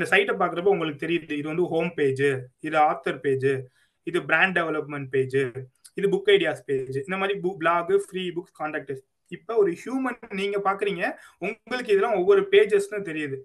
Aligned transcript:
இந்த 0.00 0.08
சைட்டை 0.12 0.34
பார்க்குறப்ப 0.40 0.74
உங்களுக்கு 0.74 1.04
தெரியுது. 1.06 1.34
இது 1.40 1.46
வந்து 1.52 1.68
ஹோம் 1.74 1.92
பேஜ் 2.00 2.26
இது 2.66 2.76
ஆத்தர் 2.88 3.20
பேஜ் 3.26 3.50
இது 4.06 4.18
பிராண்ட் 4.28 4.56
டெவலப்மெண்ட் 4.58 5.08
பேஜ் 5.14 5.38
இது 5.98 6.06
புக் 6.12 6.28
ஐடியாஸ் 6.34 6.62
பேஜ் 6.68 6.96
இந்த 7.06 7.16
மாதிரி 7.22 7.34
book 7.44 7.58
blog 7.62 7.90
free 8.04 8.22
books 8.36 8.54
contact 8.60 8.92
இப்போ 9.36 9.52
ஒரு 9.62 9.70
ஹியூமன் 9.80 10.16
நீங்க 10.38 10.58
பாக்குறீங்க 10.66 11.02
உங்களுக்கு 11.46 11.92
இதெல்லாம் 11.94 12.16
ஒவ்வொரு 12.20 12.42
பேஜஸ்னு 12.52 13.00
தெரியுது. 13.08 13.36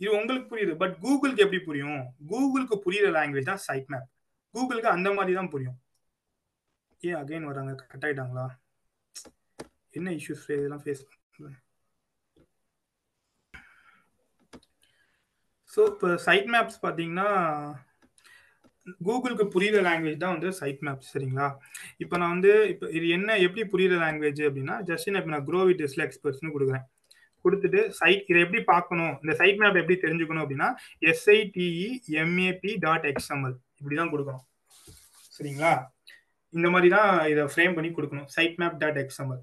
இது 0.00 0.10
உங்களுக்கு 0.16 0.48
புரியுது. 0.50 0.74
பட் 0.82 0.94
கூகுளுக்கு 1.04 1.44
எப்படி 1.44 1.60
புரியும்? 1.68 2.02
கூகுளுக்கு 2.30 2.76
புரியுற 2.84 3.06
லாங்குவேஜ் 3.16 3.48
தான் 3.50 3.62
சைட் 3.66 3.88
மேப் 3.92 4.08
கூகுளுக்கு 4.54 4.90
அந்த 4.96 5.08
மாதிரி 5.18 5.36
தான் 5.38 5.50
புரியும். 5.54 5.78
ஏன் 7.00 7.18
அகைன் 7.20 7.48
வராங்க? 7.50 7.72
கட் 7.92 8.04
ஆயிட்டாங்களா? 8.08 8.46
என்ன 9.98 10.10
இஷ்யூஸ் 10.18 10.44
இதெல்லாம் 10.58 10.84
ஃபேஸ் 10.84 11.02
ஸோ 15.78 15.84
இப்போ 15.90 16.08
சைட் 16.24 16.48
மேப்ஸ் 16.52 16.78
பார்த்தீங்கன்னா 16.84 17.26
கூகுளுக்கு 19.06 19.44
புரியுற 19.52 19.80
லாங்குவேஜ் 19.86 20.22
தான் 20.22 20.32
வந்து 20.34 20.48
சைட் 20.58 20.80
மேப்ஸ் 20.86 21.10
சரிங்களா? 21.14 21.46
இப்போ 22.02 22.14
நான் 22.20 22.32
வந்து 22.34 22.52
இப்போ 22.72 22.86
இது 22.98 23.06
என்ன 23.16 23.36
எப்படி 23.44 23.62
புரியுற 23.72 23.94
லாங்குவேஜ் 24.02 24.40
அப்படின்னா 24.46 24.76
ஜஸ்ட் 24.88 25.08
இப்போ 25.10 25.32
நான் 25.34 25.44
க்ரோ 25.48 25.60
வித் 25.68 25.80
டிஸ்ல 25.82 26.04
எக்ஸ்பர்ட்ஸ்னு 26.06 26.52
கொடுக்குறேன். 26.54 26.84
கொடுத்துட்டு 27.44 27.80
சைட் 27.98 28.30
இதை 28.32 28.40
எப்படி 28.46 28.62
பார்க்கணும் 28.72 29.12
இந்த 29.22 29.34
சைட் 29.40 29.60
மேப் 29.62 29.78
எப்படி 29.82 29.96
தெரிஞ்சுக்கணும் 30.04 30.44
அப்படின்னா 30.44 30.68
எஸ்ஐடிஇ 31.12 31.90
எம்ஏபி 32.22 32.72
டாட் 32.86 33.06
எக்ஸ்எம்எல் 33.12 33.54
இப்படி 33.80 33.98
தான் 34.00 34.10
கொடுக்கணும். 34.14 34.44
சரிங்களா? 35.36 35.72
இந்த 36.54 36.70
மாதிரி 36.76 36.90
தான் 36.96 37.12
இதை 37.34 37.44
ஃப்ரேம் 37.52 37.76
பண்ணி 37.78 37.92
கொடுக்கணும் 37.98 38.28
சைட் 38.36 38.58
மேப் 38.62 38.80
டாட் 38.82 39.00
எக்ஸ்எம்எல் 39.04 39.42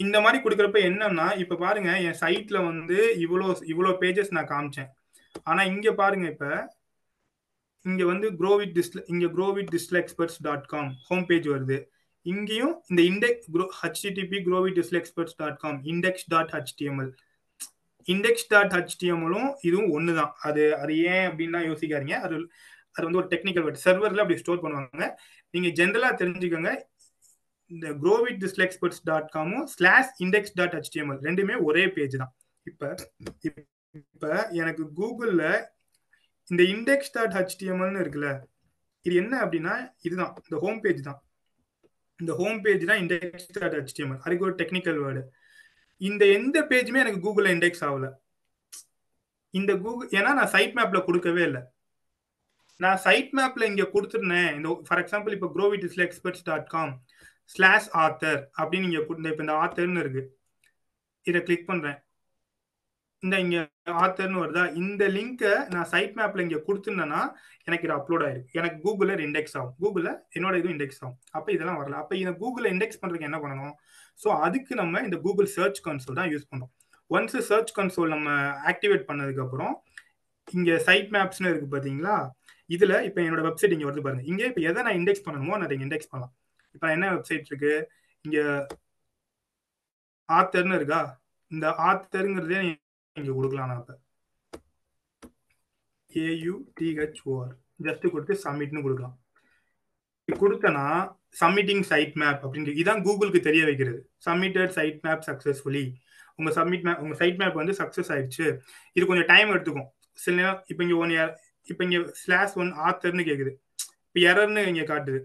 இந்த 0.00 0.16
மாதிரி 0.24 0.40
கொடுக்குறப்ப 0.44 0.80
என்னன்னா 0.88 1.28
இப்போ 1.44 1.58
பாருங்க 1.62 1.92
என் 2.08 2.20
சைட்ல 2.24 2.58
வந்து 2.70 2.98
இவ்வளோ 3.26 3.48
இவ்வளோ 3.72 3.92
பேஜஸ் 4.02 4.34
நான் 4.38 4.50
காமிச்சேன். 4.54 4.90
ஆனால் 5.46 5.68
இங்கே 5.72 5.92
பாருங்க 6.02 6.26
இப்போ. 6.34 6.50
இங்கே 7.84 8.04
வந்து 8.12 8.26
க்ரோவிட் 8.40 8.74
டிஸ்ல 8.78 9.00
இங்கே 9.12 9.28
க்ரோவிட் 9.36 9.70
டிஸ்ல 9.74 9.96
experts 10.02 10.40
dot 10.46 10.66
com 10.72 10.90
home 11.08 11.24
page 11.30 11.48
வருது. 11.54 11.78
இங்கேயும் 12.32 12.74
இந்த 12.90 13.00
இண்டெக்ஸ் 13.10 13.46
க்ரோ 13.54 13.64
ஹச்டிடிபி 13.80 14.38
க்ரோவிட் 14.48 14.76
டிஸ்ல 14.78 14.98
experts 15.00 15.36
dot 15.40 15.58
com 15.62 15.78
index 15.92 16.26
dot 16.34 16.52
HTML 16.56 17.10
index 18.08 18.46
dot 18.52 18.74
ஹச்டிஎம்எலும் 18.76 19.48
இதுவும் 19.68 19.90
ஒன்று 19.96 20.12
தான் 20.20 20.32
அது 20.48 20.62
அது 20.82 20.92
ஏன் 21.10 21.26
அப்படின்னா 21.30 21.60
யோசிக்காதீங்க. 21.70 22.16
அது 22.26 22.36
அது 22.94 23.04
வந்து 23.06 23.20
ஒரு 23.22 23.28
டெக்னிக்கல் 23.34 23.64
வேர்ட் 23.66 23.84
சர்வரில் 23.86 24.22
அப்படி 24.22 24.40
ஸ்டோர் 24.42 24.62
பண்ணுவாங்க. 24.64 25.06
நீங்கள் 25.54 25.74
ஜென்ரலாக 25.80 26.18
தெரிஞ்சுக்கோங்க. 26.22 26.72
இந்த 27.70 27.88
க்ரோவிட் 28.02 28.40
டிஸ்ல 28.44 28.64
எக்ஸ்பர்ட்ஸ் 28.68 29.02
டாட் 29.10 29.28
காமும் 29.36 29.66
ஸ்லாஷ் 29.74 30.10
இண்டெக்ஸ் 30.24 30.56
டாட் 30.60 30.74
ஹச்டிஎம்எல் 30.78 31.20
ரெண்டுமே 31.28 31.56
ஒரே 31.68 31.84
பேஜ் 31.98 32.16
தான். 32.22 32.32
இப்போ 32.70 32.88
இப்போ 34.00 34.30
எனக்கு 34.60 34.84
கூகுளில் 34.98 35.48
இந்த 36.50 36.62
இண்டெக்ஸ் 36.74 37.12
டாட் 37.16 37.34
ஹெச்டிஎம்எல்னு 37.38 38.02
இருக்குல்ல 38.02 38.30
இது 39.06 39.14
என்ன 39.22 39.34
அப்படின்னா 39.44 39.74
இதுதான் 40.06 40.32
இந்த 40.46 40.56
ஹோம் 40.64 40.80
பேஜ் 40.84 41.00
தான். 41.08 41.20
இந்த 42.20 42.32
ஹோம் 42.40 42.58
பேஜ் 42.64 42.84
தான் 42.90 43.00
இண்டெக்ஸ் 43.02 43.48
டாட் 43.56 43.76
ஹச்டிஎம்எல் 43.78 44.20
அதுக்கு 44.24 44.46
ஒரு 44.48 44.54
டெக்னிக்கல் 44.60 44.98
வேர்டு 45.04 45.22
இந்த 46.08 46.22
எந்த 46.36 46.58
பேஜுமே 46.70 47.02
எனக்கு 47.04 47.24
கூகுளில் 47.26 47.54
இண்டெக்ஸ் 47.56 47.84
ஆகல. 47.88 48.06
இந்த 49.54 49.72
கூகுள் 49.84 50.12
ஏன்னா 50.18 50.30
நான் 50.38 50.52
சைட் 50.54 50.76
மேப்ல 50.78 51.00
கொடுக்கவே 51.08 51.42
இல்லை. 51.48 51.62
நான் 52.80 53.00
சைட் 53.06 53.32
மேப்ல 53.38 53.66
இங்க 53.70 53.84
கொடுத்துருந்தேன். 53.94 54.50
இந்த 54.56 54.68
ஃபார் 54.86 55.02
எக்ஸாம்பிள் 55.02 55.36
இப்போ 55.36 55.48
க்ரோவிட் 55.56 55.84
இஸ்ல 55.88 56.06
experts 56.06 56.46
dot 56.48 56.68
com 56.74 56.94
slash 57.54 57.90
author 58.04 58.40
அப்படின்னு 58.60 58.86
நீங்க 58.86 59.00
இப்போ 59.02 59.16
இந்த 59.44 59.54
ஆத்தர்னு 59.64 60.02
இருக்கு. 60.04 60.22
இதை 61.26 61.40
கிளிக் 61.48 61.68
பண்றேன். 61.70 61.98
இந்த 63.22 63.36
இங்க 63.44 63.58
ஆத்தர்னு 64.04 64.40
வருதா? 64.42 64.62
இந்த 64.82 65.02
லிங்கை 65.16 65.52
நான் 65.74 65.88
சைட் 65.92 66.14
மேப்ல 66.18 66.44
இங்க 66.46 66.58
கொடுத்துருந்தேன்னா 66.66 67.20
எனக்கு 67.66 67.86
இது 67.86 67.94
அப்லோட் 67.98 68.24
ஆயிருக்கு. 68.26 68.56
எனக்கு 68.60 68.78
கூகுளில் 68.86 69.22
இண்டெக்ஸ் 69.26 69.56
ஆகும். 69.58 69.74
கூகுளில் 69.82 70.12
என்னோட 70.36 70.54
இதுவும் 70.60 70.74
இண்டெக்ஸ் 70.76 71.00
ஆகும். 71.02 71.18
அப்போ 71.36 71.48
இதெல்லாம் 71.56 71.78
வரல. 71.80 71.98
அப்போ 72.02 72.14
இந்த 72.22 72.32
கூகுளில் 72.42 72.72
இண்டெக்ஸ் 72.74 73.00
பண்றதுக்கு 73.02 73.28
என்ன 73.30 73.40
பண்ணணும்? 73.44 73.74
ஸோ 74.22 74.28
அதுக்கு 74.46 74.72
நம்ம 74.82 75.02
இந்த 75.08 75.18
கூகுள் 75.26 75.48
சர்ச் 75.56 75.80
கன்சோல் 75.86 76.18
தான் 76.20 76.30
யூஸ் 76.34 76.48
பண்ணோம். 76.50 76.72
ஒன்ஸ் 77.10 77.38
சர்ச் 77.50 77.72
கன்சோல் 77.78 78.14
நம்ம 78.16 78.28
ஆக்டிவேட் 78.72 79.08
பண்ணதுக்கு 79.10 79.44
அப்புறம் 79.46 79.74
இங்க 80.48 80.70
சைட் 80.88 81.10
மேப்ஸ்னு 81.16 81.50
இருக்கு 81.52 81.68
பாத்தீங்களா? 81.74 82.16
இதுல 82.70 82.94
இப்போ 83.08 83.20
என்னோட 83.26 83.42
வெப்சைட் 83.48 83.74
இங்க 83.76 83.86
வருது 83.88 84.06
பாருங்க. 84.06 84.24
இங்க 84.32 84.42
இப்போ 84.50 84.62
எதை 84.70 84.82
நான் 84.86 84.98
இண்டெக்ஸ் 85.00 85.26
பண்ணணுமோ 85.26 85.56
நான் 85.60 85.74
இங்க 85.76 85.86
இண்டெக்ஸ் 85.88 86.12
பண்ணலாம். 86.12 86.34
இப்போ 86.74 86.86
என்ன 86.96 87.06
வெப்சைட் 87.16 87.50
இருக்கு? 87.50 87.72
இங்க 88.24 88.38
ஆத்தர்னு 90.28 90.78
இருக்கா? 90.80 91.00
இந்த 91.50 91.68
ஆத்தருங்கிறதே 91.88 92.60
இங்க 93.20 93.32
கொடுக்கலாம் 93.38 93.70
நான் 93.70 93.80
இப்போ 93.82 93.94
ஏயுடிஹெச்ஓஆர் 96.10 97.52
ஜஸ்ட் 97.86 98.06
கொடுத்து 98.12 98.34
சப்மிட்னு 98.44 98.84
கொடுக்கலாம். 98.86 99.16
கொடுத்தனா 100.28 100.84
சப்மிட்டிங் 101.40 101.84
சைட் 101.90 102.14
மேப் 102.22 102.42
அப்படின்னு 102.44 102.74
இதான் 102.82 103.02
கூகுளுக்கு 103.06 103.40
தெரிய 103.48 103.62
வைக்கிறது. 103.68 103.98
சப்மிட்டட் 104.26 104.72
சைட் 104.78 105.00
மேப் 105.06 105.24
சக்சஸ்ஃபுல்லி 105.28 105.84
உங்க 106.38 106.50
சப்மிட் 106.58 106.84
மேப் 106.88 107.00
உங்க 107.04 107.14
சைட் 107.22 107.38
மேப் 107.42 107.58
வந்து 107.60 107.74
சக்சஸ் 107.80 108.10
ஆயிடுச்சு. 108.14 108.46
இது 108.96 109.04
கொஞ்சம் 109.10 109.28
டைம் 109.32 109.52
எடுத்துக்கும். 109.54 109.88
சில 110.22 110.34
நேரம் 110.40 110.60
இப்போ 110.70 110.82
இங்கே 110.86 110.98
ஒன் 111.02 111.12
இப்போ 111.70 111.82
இங்கே 111.86 112.00
ஸ்லாஷ் 112.22 112.56
ஒன் 112.62 112.72
ஆத்தர்னு 112.86 113.28
கேட்குது 113.30 113.52
இப்போ 114.08 114.20
எரர்னு 114.30 114.62
இங்கே 114.72 114.86
காட்டுது. 114.92 115.20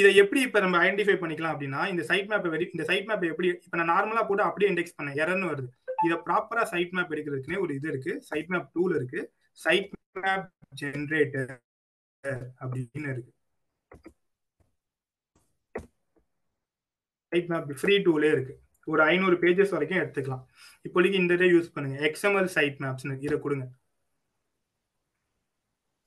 இதை 0.00 0.10
எப்படி 0.22 0.40
இப்போ 0.46 0.58
நம்ம 0.64 0.76
ஐடென்டிஃபை 0.86 1.16
பண்ணிக்கலாம் 1.22 1.54
அப்படின்னா 1.54 1.80
இந்த 1.92 2.02
சைட் 2.10 2.30
மேப்பை 2.32 2.50
வெரி 2.54 2.66
இந்த 2.74 2.84
சைட் 2.90 3.08
மேப்பை 3.10 3.28
எப்படி 3.32 3.48
இப்போ 3.66 3.76
நான் 3.80 3.92
நார்மலாக 3.94 4.24
போட்டு 4.28 4.48
அப்படியே 4.48 4.70
இண்டெக்ஸ் 4.72 4.96
பண்ணேன். 4.98 5.18
எரர்னு 5.22 5.50
வருது. 5.52 5.68
இதை 6.06 6.16
ப்ராப்பராக 6.26 6.66
சைட் 6.72 6.94
மேப் 6.96 7.12
எடுக்கிறதுக்குனே 7.14 7.60
ஒரு 7.64 7.72
இது 7.78 7.88
இருக்கு. 7.92 8.12
சைட் 8.30 8.50
மேப் 8.54 8.68
டூல் 8.76 8.94
இருக்கு. 8.98 9.20
சைட் 9.64 9.92
மேப் 10.24 10.48
ஜென்ரேட்டர் 10.82 11.52
அப்படின்னு 12.64 13.08
இருக்கு. 13.14 13.32
சைட் 17.32 17.48
மேப் 17.52 17.70
ஃப்ரீ 17.80 17.94
டூலே 18.06 18.30
இருக்கு. 18.36 18.54
ஒரு 18.92 19.00
ஐநூறு 19.12 19.36
பேஜஸ் 19.42 19.74
வரைக்கும் 19.74 20.00
எடுத்துக்கலாம். 20.02 20.44
இப்போதைக்கு 20.86 21.20
இந்த 21.22 21.32
இதை 21.38 21.48
யூஸ் 21.54 21.72
பண்ணுங்க. 21.74 21.96
எக்ஸ்எம்எல் 22.08 22.50
சைட் 22.56 22.78
மேப்ஸ்னு 22.84 23.16
இதை 23.26 23.36
கொடுங்க. 23.46 23.64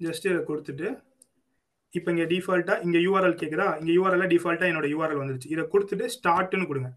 ஜஸ்ட் 0.06 0.28
இதை 0.31 0.41
கொடுத்துட்டு 0.50 0.88
இப்போ 1.97 2.09
இங்கே 2.14 2.25
டிஃபால்ட்டாக 2.31 2.84
இங்கே 2.85 3.00
யூஆர்எல் 3.08 3.38
கேட்குதா 3.41 3.68
இங்கே 3.79 3.94
யூஆர்எல் 3.97 4.31
டிஃபால்ட்டாக 4.34 4.72
என்னோட 4.72 4.88
யூஆர்எல் 4.94 5.22
வந்துருச்சு. 5.22 5.52
இதை 5.56 5.64
கொடுத்துட்டு 5.74 6.06
ஸ்டார்ட்னு 6.16 6.69
கொடுங்க. 6.72 6.90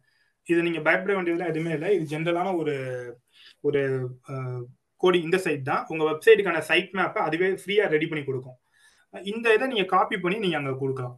இது 0.50 0.60
நீங்கள் 0.66 0.84
பயப்பட 0.88 1.12
வேண்டியதுலாம் 1.16 1.52
எதுவுமே 1.52 1.72
இல்லை. 1.76 1.90
இது 1.96 2.04
ஜென்ரலான 2.12 2.54
ஒரு 2.60 2.74
ஒரு 3.68 3.80
கோடி 5.02 5.18
இந்த 5.26 5.38
சைட் 5.46 5.68
தான். 5.70 5.82
உங்கள் 5.92 6.08
வெப்சைட்டுக்கான 6.10 6.60
சைட் 6.70 6.90
மேப்பை 6.98 7.20
அதுவே 7.28 7.48
ஃப்ரீயாக 7.62 7.92
ரெடி 7.94 8.06
பண்ணி 8.10 8.24
கொடுக்கும். 8.28 8.58
இந்த 9.32 9.46
இதை 9.56 9.66
நீங்கள் 9.72 9.92
காப்பி 9.96 10.16
பண்ணி 10.24 10.38
நீங்கள் 10.44 10.60
அங்கே 10.60 10.74
கொடுக்கலாம். 10.82 11.16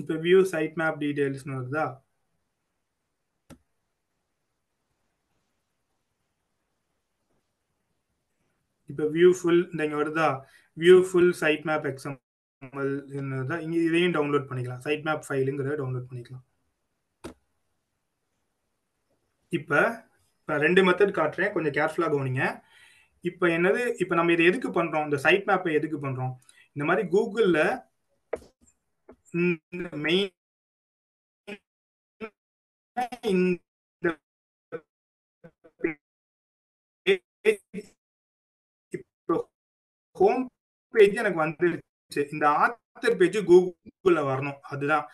இப்போ 0.00 0.14
வியூ 0.26 0.40
சைட் 0.52 0.76
மேப் 0.80 0.98
டீடைல்ஸ்னு 1.02 1.56
வருதா? 1.58 1.84
இப்போ 8.90 9.04
வியூ 9.14 9.28
ஃபுல் 9.38 9.62
இந்த 9.72 9.82
இங்கே 9.86 9.98
வருதா? 10.02 10.28
View 10.76 10.96
full 11.08 11.32
site 11.42 11.64
map 11.70 11.86
example 11.92 12.31
இங்கே 13.64 13.78
இதையும் 13.88 14.14
டவுன்லோட் 14.16 14.48
பண்ணிக்கலாம். 14.50 14.82
சைட் 14.86 15.06
மேப் 15.08 15.24
ஃபைலுங்கிறத 15.28 15.76
டவுன்லோட் 15.80 16.08
பண்ணிக்கலாம். 16.10 16.44
இப்போ 19.58 19.80
இப்போ 20.40 20.54
ரெண்டு 20.64 20.80
மெத்தட் 20.86 21.18
காட்டுறேன். 21.18 21.52
கொஞ்சம் 21.54 21.74
கேர்ஃபுல்லாக 21.78 22.12
கவனிங்க. 22.14 22.44
இப்போ 23.30 23.44
என்னது 23.56 23.80
இப்போ 24.02 24.14
நம்ம 24.18 24.32
இதை 24.34 24.44
எதுக்கு 24.50 24.68
பண்ணுறோம் 24.78 25.06
இந்த 25.08 25.18
சைட் 25.24 25.48
மேப்பை 25.50 25.72
எதுக்கு 25.78 25.98
பண்ணுறோம் 26.04 26.32
இந்த 26.76 26.84
மாதிரி 26.88 27.02
கூகுளில் 27.14 27.62
மெயின் 30.06 30.30
இந்த 33.32 34.06
ஹோம் 40.20 40.42
பேஜ் 40.94 41.20
எனக்கு 41.22 41.40
வந்துருச்சு. 41.44 41.91
இந்த 42.34 42.46
ஆத்தர் 42.62 43.16
பேஜ் 43.20 43.38
கூகுள்ல 43.50 44.20
வரணும். 44.30 44.58
அதுதான். 44.72 45.04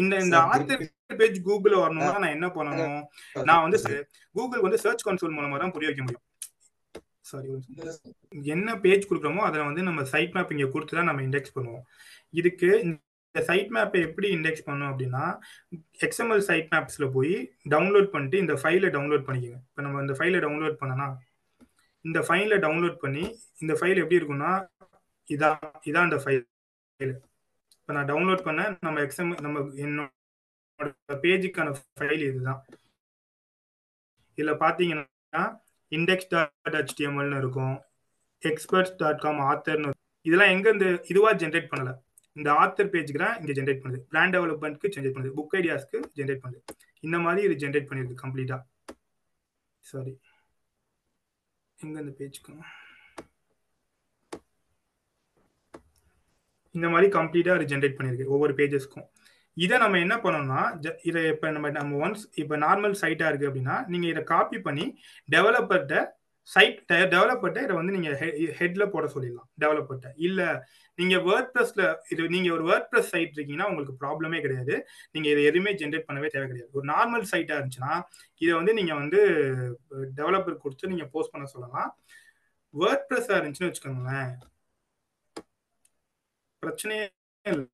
இந்த 0.00 0.14
இந்த 0.24 0.36
ஆத்தர் 0.52 0.82
பேஜ் 1.20 1.38
கூகுள்ல 1.46 1.76
வரணும்னா 1.84 2.16
நான் 2.24 2.36
என்ன 2.36 2.48
பண்ணணும்? 2.56 3.02
நான் 3.50 3.64
வந்து 3.66 3.78
கூகுள் 4.38 4.64
வந்து 4.66 4.82
சர்ச் 4.84 5.06
கன்சோல் 5.08 5.36
மூலமா 5.36 5.60
தான் 5.62 5.74
புரிய 5.76 5.90
வைக்க 5.90 6.02
முடியும். 6.06 6.26
சாரி 7.30 7.48
என்ன 8.54 8.68
பேஜ் 8.84 9.08
கொடுக்குறோமோ 9.08 9.42
அதை 9.48 9.58
வந்து 9.68 9.82
நம்ம 9.88 10.00
சைட் 10.12 10.34
மேப் 10.36 10.52
இங்க 10.54 10.66
கொடுத்து 10.74 10.98
தான் 10.98 11.08
நம்ம 11.10 11.22
இண்டெக்ஸ் 11.26 11.56
பண்ணுவோம். 11.56 11.84
இதுக்கு 12.40 12.68
இந்த 12.86 13.42
சைட் 13.48 13.70
மேப்பை 13.76 13.98
எப்படி 14.06 14.28
இண்டெக்ஸ் 14.36 14.66
பண்ணோம் 14.68 14.90
அப்படின்னா 14.92 15.24
எக்ஸ்எம்எல் 16.06 16.42
சைட் 16.48 16.70
மேப்ஸ்ல 16.72 17.06
போய் 17.16 17.34
டவுன்லோட் 17.74 18.08
பண்ணிட்டு 18.14 18.38
இந்த 18.44 18.54
ஃபைலை 18.62 18.88
டவுன்லோட் 18.96 19.26
பண்ணிக்கோங்க. 19.28 19.60
இப்போ 19.70 19.82
நம்ம 19.86 20.00
இந்த 20.04 20.16
ஃபைலை 20.20 20.40
டவுன்லோட் 20.46 20.76
பண்ணனா 20.80 21.06
இந்த 22.04 22.18
ஃபைலை 22.26 22.56
டவுன்லோட் 22.64 22.96
பண்ணி 23.04 23.24
இந்த 23.62 23.72
ஃபைல் 23.78 24.00
எப்படி 24.02 24.18
இருக்கும்னா 24.20 24.52
இதான் 25.34 25.58
இதான் 25.88 26.08
இந்த 26.08 26.18
ஃபைல் 26.22 26.44
இப்போ 27.80 27.92
நான் 27.96 28.08
டவுன்லோட் 28.10 28.42
பண்ண 28.48 28.62
நம்ம 28.86 29.00
எக்ஸம் 29.06 29.30
நம்ம 29.46 29.60
என்னோட 29.84 30.88
பேஜுக்கான 31.24 31.70
ஃபைல் 31.78 32.24
இதுதான். 32.28 32.60
இதில் 34.38 34.60
பார்த்தீங்கன்னா 34.64 35.42
இண்டெக்ஸ் 35.92 36.30
டாட் 36.32 36.76
ஹெச்டிஎம்எல்னு 36.80 37.40
இருக்கும் 37.42 37.76
எக்ஸ்பர்ட்ஸ் 38.42 38.94
டாட் 39.00 39.22
காம் 39.24 39.40
ஆத்தர்னு 39.50 39.90
இதெல்லாம் 40.26 40.52
எங்க 40.54 40.66
இந்த 40.76 40.86
இதுவா 41.12 41.30
ஜென்ரேட் 41.42 41.70
பண்ணல. 41.72 41.90
இந்த 42.38 42.48
ஆத்தர் 42.62 42.92
பேஜுக்கு 42.94 43.22
தான் 43.24 43.36
இங்க 43.40 43.52
ஜென்ரேட் 43.58 43.82
பண்ணுது. 43.82 44.02
பிராண்ட் 44.10 44.34
டெவலப்மெண்ட்க்கு 44.36 44.92
ஜென்ரேட் 44.96 45.16
பண்ணுது. 45.16 45.34
புக் 45.38 45.56
ஐடியாஸ்க்கு 45.60 45.98
ஜென்ரேட் 46.18 46.42
பண்ணுது. 46.44 46.62
இந்த 47.06 47.18
மாதிரி 47.24 47.46
இது 47.48 47.56
ஜென்ரேட் 47.64 47.88
பண்ணிருக்கு 47.88 48.22
கம்ப்ளீட்டா 48.24 48.58
சாரி 49.84 50.12
எங்க 51.78 51.96
இந்த 52.04 52.12
பேஜுக்கு 52.20 52.52
இந்த 56.74 56.86
மாதிரி 56.88 57.08
கம்ப்ளீட்டா 57.18 57.56
அது 57.56 57.70
ஜென்ரேட் 57.72 57.98
பண்ணிருக்கு 57.98 58.32
ஒவ்வொரு 58.34 58.54
பேஜஸ்க்கும் 58.60 59.08
இதை 59.56 59.76
நம்ம 59.78 59.98
என்ன 59.98 60.14
பண்ணோம்னா 60.24 60.60
இதை 61.08 61.20
இப்போ 61.32 61.46
நம்ம 61.50 61.70
நம்ம 61.70 61.96
ஒன்ஸ் 62.06 62.24
இப்போ 62.42 62.56
நார்மல் 62.56 63.00
சைட்டா 63.02 63.28
இருக்கு 63.30 63.48
அப்படின்னா 63.50 63.76
நீங்க 63.92 64.06
இதை 64.06 64.22
காப்பி 64.24 64.58
பண்ணி 64.68 64.84
டெவலப்பர்கிட்ட 65.28 65.96
சைட் 66.48 66.78
டெவலப்பர்கிட்ட 67.14 67.64
இதை 67.66 67.74
வந்து 67.80 67.94
நீங்க 67.96 68.10
ஹெட்ல 68.60 68.84
போட 68.94 69.06
சொல்லிடலாம் 69.14 69.48
டெவலப்பர்கிட்ட 69.62 70.10
இல்ல 70.26 70.40
நீங்க 70.98 71.16
வேர்ட் 71.26 71.50
ப்ரெஸ்ல 71.54 71.82
இது 72.12 72.22
நீங்க 72.34 72.48
ஒரு 72.56 72.64
வேர்ட் 72.70 72.88
ப்ரெஸ் 72.90 73.10
சைட் 73.14 73.34
இருக்கீங்கன்னா 73.36 73.68
உங்களுக்கு 73.70 73.94
ப்ராப்ளமே 74.02 74.38
கிடையாது. 74.44 74.74
நீங்க 75.14 75.26
இதை 75.32 75.42
எதுவுமே 75.50 75.72
ஜென்ரேட் 75.82 76.08
பண்ணவே 76.08 76.30
தேவை 76.34 76.46
கிடையாது. 76.48 76.70
ஒரு 76.78 76.86
நார்மல் 76.92 77.24
சைட்டா 77.32 77.54
இருந்துச்சுன்னா 77.56 77.94
இதை 78.40 78.52
வந்து 78.60 78.74
நீங்க 78.78 78.94
வந்து 79.02 79.20
டெவலப்பர் 80.18 80.62
கொடுத்து 80.64 80.92
நீங்க 80.92 81.06
போஸ்ட் 81.14 81.34
பண்ண 81.34 81.46
சொல்லலாம். 81.54 81.90
வேர்ட் 82.74 83.06
ப்ரெஸ்ஸா 83.10 83.36
இருந்துச்சுன்னு 83.38 83.70
வச்சுக்கோங்களேன் 83.70 84.32
பிரச்சனையே 86.66 87.06
இல்லை. 87.42 87.66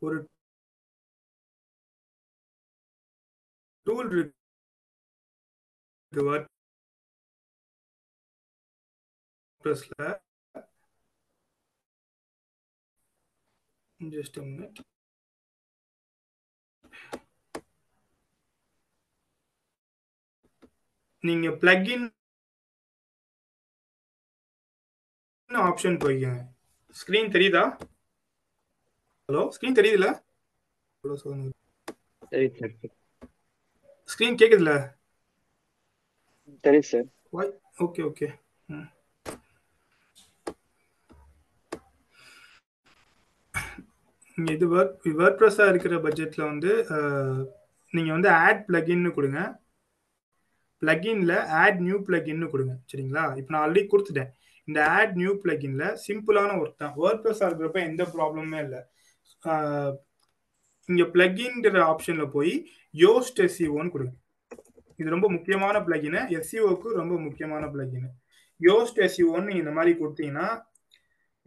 ஒரு 0.00 0.16
டூல் 3.86 4.10
இருக்கு. 4.10 4.34
வேர்ட் 6.12 6.46
ப்ரெஸ்ல 9.62 10.25
ஜஸ்ட் 14.00 14.36
மினிட் 14.46 14.78
நீங்க 21.24 21.48
பிளக்இன் 21.62 22.06
ஆப்ஷன் 25.50 25.98
போய்க்கங்க. 26.02 26.40
ஸ்கிரீன் 26.96 27.32
தெரியுதா? 27.34 27.62
ஹலோ 29.28 29.42
ஸ்கிரீன் 29.54 29.78
தெரியுதுல? 29.78 30.08
ஸ்கிரீன் 34.08 34.38
கேக்குதுல? 34.40 34.72
தெரியுது 36.64 36.88
சார் 36.90 37.06
ஓகே 37.84 38.02
ஓகே 38.10 38.28
நீங்க 38.68 38.84
இது 44.54 44.64
ஒர்க் 44.76 45.06
வேர்ட் 45.20 45.38
ப்ரெஸ்ஸாக 45.40 45.72
இருக்கிற 45.72 45.94
பட்ஜெட்டில் 46.06 46.48
வந்து 46.50 46.70
நீங்கள் 47.92 48.14
வந்து 48.16 48.30
ஆட் 48.44 48.64
பிளகின்னு 48.68 49.10
கொடுங்க. 49.18 49.40
பிளகின்ல 50.82 51.34
ஆட் 51.60 51.78
நியூ 51.86 51.98
பிளகின்னு 52.08 52.46
கொடுங்க. 52.54 52.74
சரிங்களா? 52.90 53.22
இப்போ 53.40 53.50
நான் 53.54 53.64
ஆல்ரெடி 53.66 53.84
கொடுத்துட்டேன். 53.92 54.30
இந்த 54.68 54.80
ஆட் 54.96 55.14
நியூ 55.20 55.32
பிளகின்ல 55.44 55.84
சிம்பிளான 56.06 56.50
ஒர்க் 56.60 56.82
தான். 56.82 56.94
வேர்ட் 57.00 57.22
ப்ரெஸ்ஸாக 57.24 57.48
இருக்கிறப்ப 57.50 57.80
எந்த 57.90 58.04
ப்ராப்ளமே 58.14 58.60
இல்லை. 58.66 58.80
இங்கே 60.88 61.06
பிளகின்ங்கிற 61.14 61.82
ஆப்ஷனில் 61.92 62.32
போய் 62.36 62.54
யோஸ்ட் 63.04 63.40
எஸ்சிஓன்னு 63.46 63.94
கொடுங்க. 63.94 64.14
இது 65.00 65.08
ரொம்ப 65.14 65.28
முக்கியமான 65.36 65.76
பிளகின் 65.86 66.20
எஸ்இஓக்கு 66.38 66.88
ரொம்ப 67.00 67.14
முக்கியமான 67.26 67.64
பிளகின் 67.72 68.10
யோஸ்ட் 68.60 69.00
எஸ்இஓன்னு 69.06 69.48
நீங்கள் 69.48 69.64
இந்த 69.64 69.74
மாதிரி 69.78 69.92
கொடுத்தீங்கன்னா 70.02 70.46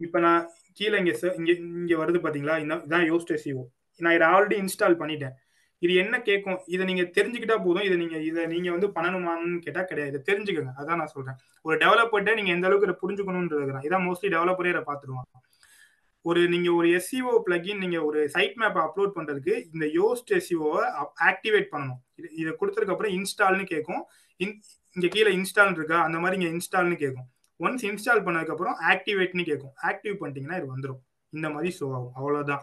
இப்போ 0.00 0.18
நான் 0.26 0.42
கீழே 0.78 0.96
இங்கே 1.02 1.14
இங்கே 1.40 1.54
இங்கே 1.80 1.96
வருது 2.02 2.18
பார்த்தீங்களா 2.24 2.56
இதான் 2.64 3.06
யோஸ்ட் 3.12 3.32
எஸ்சிஓ 3.36 3.62
நான் 4.00 4.14
இதை 4.16 4.26
ஆல்ரெடி 4.34 4.56
இன்ஸ்டால் 4.62 5.00
பண்ணிட்டேன். 5.00 5.34
இது 5.82 5.92
என்ன 6.02 6.14
கேட்கும் 6.28 6.58
இதை 6.74 6.84
நீங்க 6.88 7.04
தெரிஞ்சுக்கிட்டா 7.16 7.56
போதும். 7.66 7.84
இதை 7.88 7.96
நீங்க 8.02 8.16
இதை 8.28 8.42
நீங்க 8.46 8.70
வந்து 8.74 8.88
பண்ணணுமான்னு 8.96 9.58
கேட்டா 9.66 9.82
கிடையாது. 9.90 10.12
இதை 10.12 10.20
தெரிஞ்சுக்கோங்க. 10.30 10.72
அதான் 10.80 11.00
நான் 11.00 11.12
சொல்றேன். 11.14 11.38
ஒரு 11.66 11.76
டெவலப்பர்ட்ட 11.84 12.34
நீங்க 12.38 12.50
எந்த 12.56 12.66
அளவுக்கு 12.68 12.88
இதை 12.88 12.96
புரிஞ்சுக்கணும்ன்றது 13.02 13.86
இதான் 13.88 14.04
மோஸ்ட்லி 14.08 14.30
டெவலப்பரே 14.36 14.72
இதை 14.74 14.82
பார்த்துருவாங்க. 14.90 15.32
ஒரு 16.24 16.40
நீங்க 16.52 16.68
ஒரு 16.78 16.88
எஸ்சிஓ 16.96 17.30
பிளகின் 17.46 17.82
நீங்க 17.82 17.98
ஒரு 18.08 18.22
சைட் 18.34 18.56
மேப் 18.62 18.78
அப்லோட் 18.84 19.14
பண்றதுக்கு 19.18 19.54
இந்த 19.74 19.86
யோஸ்ட் 19.98 20.32
எஸ்சிஓவை 20.38 20.82
ஆக்டிவேட் 21.30 21.68
பண்ணணும். 21.74 22.00
இதை 22.40 22.52
கொடுத்ததுக்கு 22.60 22.94
அப்புறம் 22.94 23.14
இன்ஸ்டால்னு 23.18 23.66
கேட்கும் 23.74 24.02
இங்க 24.96 25.08
கீழே 25.14 25.30
இன்ஸ்டால் 25.38 25.76
இருக்கா? 25.78 25.98
அந்த 26.06 26.18
மாதிரி 26.18 26.36
இங்க 26.40 26.50
இன்ஸ்டால்னு 26.56 26.98
கேட்கும் 27.02 27.28
ஒன்ஸ் 27.60 27.84
இன்ஸ்டால் 27.86 28.24
பண்ணதுக்கப்புறம் 28.26 28.76
ஆக்டிவேட்னு 28.90 29.44
கேட்கும் 29.44 29.74
ஆக்டிவ் 29.88 30.14
பண்ணிட்டீங்கன்னா 30.20 30.58
இது 30.60 30.68
வந்துடும் 30.74 31.00
இந்த 31.32 31.48
மாதிரி 31.50 31.70
ஷோ 31.76 31.86
ஆகும். 31.90 32.12
அவ்வளோதான் 32.18 32.62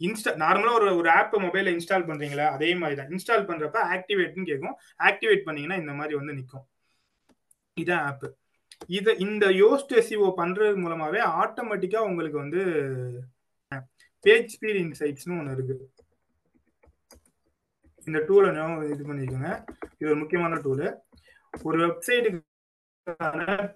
இன்ஸ்டா 0.00 0.30
நார்மலாக 0.40 0.78
ஒரு 0.78 0.88
ஒரு 0.96 1.08
ஆப் 1.10 1.36
மொபைலில் 1.44 1.74
இன்ஸ்டால் 1.74 2.06
பண்ணுறீங்களா 2.08 2.46
அதே 2.54 2.70
மாதிரி 2.74 2.96
தான் 2.96 3.10
இன்ஸ்டால் 3.12 3.46
பண்ணுறப்ப 3.48 3.78
ஆக்டிவேட்னு 3.94 4.48
கேட்கும் 4.50 4.76
ஆக்டிவேட் 5.08 5.44
பண்ணீங்கன்னா 5.46 5.78
இந்த 5.82 5.92
மாதிரி 5.92 6.14
வந்து 6.18 6.36
நிற்கும் 6.38 6.64
இதான் 7.76 8.04
ஆப்பு 8.04 8.28
இதை 8.90 9.12
இந்த 9.24 9.44
யோஸ்ட் 9.58 9.92
எஸ்இஓ 9.98 10.28
பண்ணுறது 10.38 10.76
மூலமாகவே 10.76 11.20
ஆட்டோமேட்டிக்காக 11.40 12.08
உங்களுக்கு 12.10 12.38
வந்து 12.40 12.60
பேஜ் 14.24 14.52
ஸ்பீட் 14.54 14.80
இன்சைட்ஸ்னு 14.82 15.38
ஒன்று 15.38 15.56
இருக்குது 15.56 15.84
இந்த 18.06 18.18
டூலை 18.28 18.48
இது 18.88 19.04
பண்ணிக்கோங்க 19.04 19.50
இது 19.92 20.08
ஒரு 20.10 20.18
முக்கியமான 20.22 20.58
டூலு 20.64 20.88
ஒரு 21.64 21.78
வெப்சைட்டுக்கு 21.84 22.40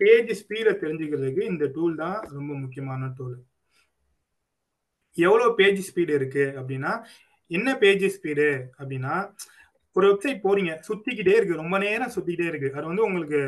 பேஜ் 0.00 0.30
ஸ்பீடை 0.40 0.72
தெரிஞ்சுக்கிறதுக்கு 0.82 1.42
இந்த 1.52 1.64
டூல் 1.66 1.94
தான் 1.94 2.18
ரொம்ப 2.36 2.50
முக்கியமான 2.54 3.10
டூல் 3.16 3.36
எவ்வளோ 5.16 5.46
பேஜ் 5.58 5.80
ஸ்பீடு 5.88 6.12
இருக்கு 6.18 6.44
அப்படின்னா 6.58 6.92
என்ன 7.50 7.68
பேஜ் 7.78 8.06
ஸ்பீடு 8.16 8.48
அப்படின்னா 8.80 9.14
ஒரு 9.96 10.06
வெப்சைட் 10.10 10.44
போறீங்க 10.46 10.72
சுத்திக்கிட்டே 10.88 11.34
இருக்கு 11.36 11.62
ரொம்ப 11.62 11.76
நேரம் 11.78 12.14
சுத்திக்கிட்டே 12.16 12.48
இருக்கு. 12.50 12.68
அது 12.76 12.86
வந்து 12.86 13.04
உங்களுக்கு 13.04 13.38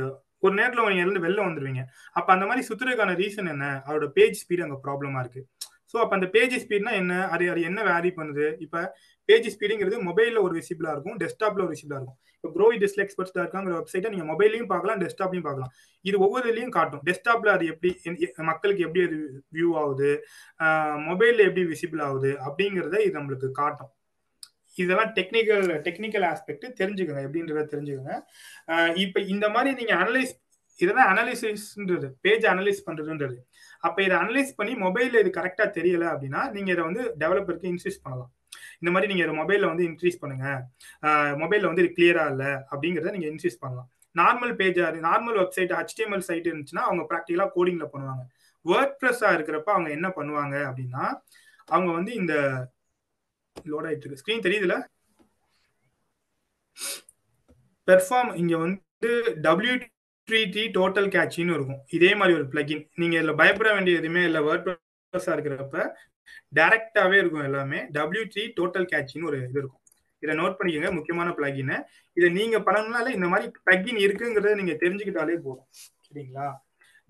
ஒரு 0.41 0.55
நேரத்தில் 0.55 0.89
நீங்க 0.89 1.05
இருந்து 1.05 1.25
வெளில 1.27 1.41
வந்துருவீங்க. 1.47 1.83
அப்ப 2.19 2.29
அந்த 2.35 2.45
மாதிரி 2.47 2.63
சுத்துறதுக்கான 2.69 3.15
ரீசன் 3.23 3.51
என்ன? 3.55 3.67
அதோட 3.87 4.07
பேஜ் 4.17 4.41
ஸ்பீடு 4.43 4.65
அங்கே 4.67 4.79
ப்ராப்ளமா 4.87 5.21
இருக்கு. 5.25 5.43
ஸோ 5.91 5.97
அப்போ 6.03 6.15
அந்த 6.19 6.27
பேஜ் 6.35 6.57
ஸ்பீட்னா 6.65 6.93
என்ன? 7.03 7.15
அது 7.35 7.45
அது 7.53 7.61
என்ன 7.69 7.81
வேரி 7.91 8.11
பண்ணுது? 8.19 8.47
இப்போ 8.65 8.81
பேஜ் 9.29 9.47
ஸ்பீடுங்கிறது 9.55 9.97
மொபைலில் 10.09 10.43
ஒரு 10.47 10.55
விசிபிளாக 10.61 10.95
இருக்கும் 10.97 11.17
டெஸ்க்டாப்பில் 11.23 11.65
ஒரு 11.67 11.73
விசிபிளாக 11.75 12.01
இருக்கும். 12.01 12.19
இப்போ 12.37 12.51
க்ரோ 12.57 12.67
டிஸ்ல 12.83 13.03
எக்ஸ்பர்ட்ஸ் 13.05 13.35
இருக்காங்கிற 13.41 13.73
வெப்சைட்டை 13.79 14.11
நீங்கள் 14.15 14.31
மொபைலையும் 14.33 14.69
பார்க்கலாம் 14.73 15.01
டெஸ்க்டாப்லையும் 15.05 15.47
பார்க்கலாம். 15.49 15.73
இது 16.05 16.17
ஒவ்வொருலையும் 16.27 16.75
காட்டும். 16.77 17.03
டெஸ்க்டாப்பில் 17.09 17.55
அது 17.55 17.65
எப்படி 17.73 17.91
மக்களுக்கு 18.51 18.85
எப்படி 18.89 19.03
அது 19.09 19.19
வியூ 19.57 19.71
ஆகுது? 19.83 20.11
மொபைலில் 21.09 21.47
எப்படி 21.49 21.65
விசிபிள் 21.73 22.03
ஆகுது? 22.09 22.31
அப்படிங்கிறத 22.49 23.01
இது 23.07 23.17
நம்மளுக்கு 23.19 23.51
காட்டும். 23.63 23.93
இதெல்லாம் 24.77 25.11
டெக்னிக்கல் 25.17 25.67
டெக்னிக்கல் 25.87 26.25
ஆஸ்பெக்ட் 26.33 26.67
தெரிஞ்சுக்கோங்க. 26.81 27.23
எப்படின்றத 27.27 27.65
தெரிஞ்சுக்கோங்க. 27.73 28.15
இப்போ 29.05 29.19
இந்த 29.35 29.47
மாதிரி 29.57 29.71
நீங்கள் 29.81 30.01
அனலைஸ் 30.03 30.35
இதெல்லாம் 30.79 31.09
அனலிசிஸ்ன்றது 31.13 32.09
பேஜ் 32.25 32.45
அனலைஸ் 32.53 32.79
பண்ணுறதுன்றது 32.87 33.37
அப்ப 33.87 33.99
இதை 34.07 34.17
அனலைஸ் 34.23 34.51
பண்ணி 34.59 34.73
மொபைல்ல 34.85 35.21
இது 35.23 35.31
கரெக்டா 35.39 35.67
தெரியல 35.79 36.05
அப்படின்னா 36.13 36.41
நீங்க 36.57 36.71
இதை 36.75 36.85
வந்து 36.89 37.03
டெவலப்பருக்கு 37.23 37.71
இன்க்ரீஸ் 37.73 38.03
பண்ணலாம். 38.05 38.31
இந்த 38.81 38.91
மாதிரி 38.95 39.09
நீங்க 39.13 39.33
மொபைல்ல 39.41 39.71
வந்து 39.73 39.85
இன்க்ரீஸ் 39.91 40.21
பண்ணுங்க. 40.23 40.47
மொபைல்ல 41.43 41.71
வந்து 41.71 41.85
இது 41.85 41.91
கிளியரா 41.97 42.25
இல்ல 42.33 42.45
அப்படிங்கறத 42.73 43.13
நீங்க 43.17 43.29
இன்க்ரீஸ் 43.33 43.63
பண்ணலாம். 43.63 43.89
நார்மல் 44.21 44.53
பேஜா 44.61 44.87
நார்மல் 45.09 45.39
வெப்சைட் 45.43 45.73
ஹெச்டிஎம்எல் 45.81 46.27
சைட் 46.29 46.49
இருந்துச்சுன்னா 46.51 46.85
அவங்க 46.89 47.03
ப்ராக்டிகலா 47.11 47.47
கோடிங்ல 47.57 47.87
பண்ணுவாங்க. 47.93 48.23
வேர்ட் 48.65 48.97
ப்ரெஸ்ஸா 49.01 49.29
இருக்கிறப்ப 49.37 49.71
அவங்க 49.77 49.91
என்ன 49.99 50.09
பண்ணுவாங்க 50.17 50.57
அப்படின்னா 50.71 51.05
அவங்க 51.69 51.91
வந்து 51.99 52.13
இந்த 52.21 52.35
லோட் 53.71 53.87
ஆயிட்டு 53.89 54.07
இருக்கு. 54.07 54.23
ஸ்கிரீன் 54.23 54.47
தெரியுதுல? 54.47 54.75
பெர்ஃபார்ம் 57.89 58.33
இங்க 58.41 58.55
வந்து 58.65 59.11
டபிள்யூ 59.47 59.75
த்ரீ 60.29 60.41
டி 60.55 60.63
டோட்டல் 60.79 61.09
கேட்சின்னு 61.17 61.55
இருக்கும். 61.57 61.81
இதே 61.91 62.15
மாதிரி 62.15 62.37
ஒரு 62.39 62.47
பிளகின் 62.53 62.83
நீங்க 62.95 63.21
இதுல 63.21 63.33
பயப்பட 63.37 63.73
வேண்டிய 63.75 63.99
எதுவுமே 64.01 64.23
இல்லை. 64.25 64.41
வேர்ட் 64.41 64.67
ப்ரெஸ்ஸா 64.69 65.33
இருக்கிறப்ப 65.37 65.87
டைரக்டாவே 66.59 67.17
இருக்கும் 67.23 67.47
எல்லாமே. 67.49 67.79
டபிள்யூ 67.97 68.25
த்ரீ 68.35 68.45
டோட்டல் 68.61 68.87
கேட்சின்னு 68.93 69.29
ஒரு 69.31 69.39
இது 69.39 69.59
இருக்கும். 69.63 69.83
இதை 70.23 70.35
நோட் 70.37 70.57
பண்ணிக்கோங்க. 70.59 70.91
முக்கியமான 70.97 71.29
பிளகின் 71.39 71.75
இதை 72.13 72.29
நீங்க 72.39 72.59
பண்ணணும்னால 72.59 73.09
இந்த 73.17 73.29
மாதிரி 73.33 73.47
பிளகின் 73.67 74.01
இருக்குங்கிறத 74.07 74.55
நீங்க 74.61 74.75
தெரிஞ்சுக்கிட்டாலே 74.83 75.37
போதும். 75.47 75.69
சரிங்களா? 76.07 76.49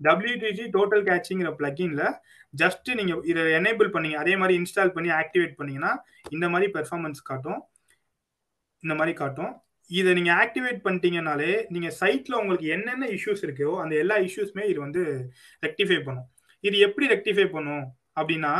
டபிள்யூ 0.01 0.67
டோட்டல் 0.77 1.03
கேட்சிங்கிற 1.09 1.49
பிளகின்ல 1.59 2.03
ஜஸ்ட் 2.61 2.89
நீங்க 2.99 3.13
இதை 3.31 3.41
எனேபிள் 3.57 3.89
பண்ணீங்க. 3.95 4.17
அதே 4.23 4.33
மாதிரி 4.35 4.53
இன்ஸ்டால் 4.61 4.95
பண்ணி 4.95 5.09
ஆக்டிவேட் 5.21 5.57
பண்ணீங்கன்னா 5.59 5.91
இந்த 6.29 6.49
மாதிரி 6.49 6.71
பெர்ஃபார்மன்ஸ் 6.71 7.21
காட்டும். 7.23 7.61
இந்த 8.83 8.93
மாதிரி 8.95 9.13
காட்டும். 9.17 9.51
இதை 9.99 10.11
நீங்க 10.17 10.31
ஆக்டிவேட் 10.43 10.83
பண்ணிட்டீங்கனாலே 10.85 11.53
நீங்க 11.73 11.89
சைட்ல 12.01 12.39
உங்களுக்கு 12.41 12.67
என்னென்ன 12.75 13.07
இஷ்யூஸ் 13.17 13.43
இருக்கோ 13.47 13.71
அந்த 13.83 13.93
எல்லா 14.03 14.17
இஷ்யூஸ்மே 14.27 14.65
இது 14.71 14.79
வந்து 14.85 15.03
ரெக்டிஃபை 15.63 15.99
பண்ணும். 16.07 16.27
இது 16.63 16.77
எப்படி 16.87 17.05
ரெக்டிஃபை 17.15 17.45
பண்ணும்? 17.55 17.85
அப்படின்னா 18.19 18.53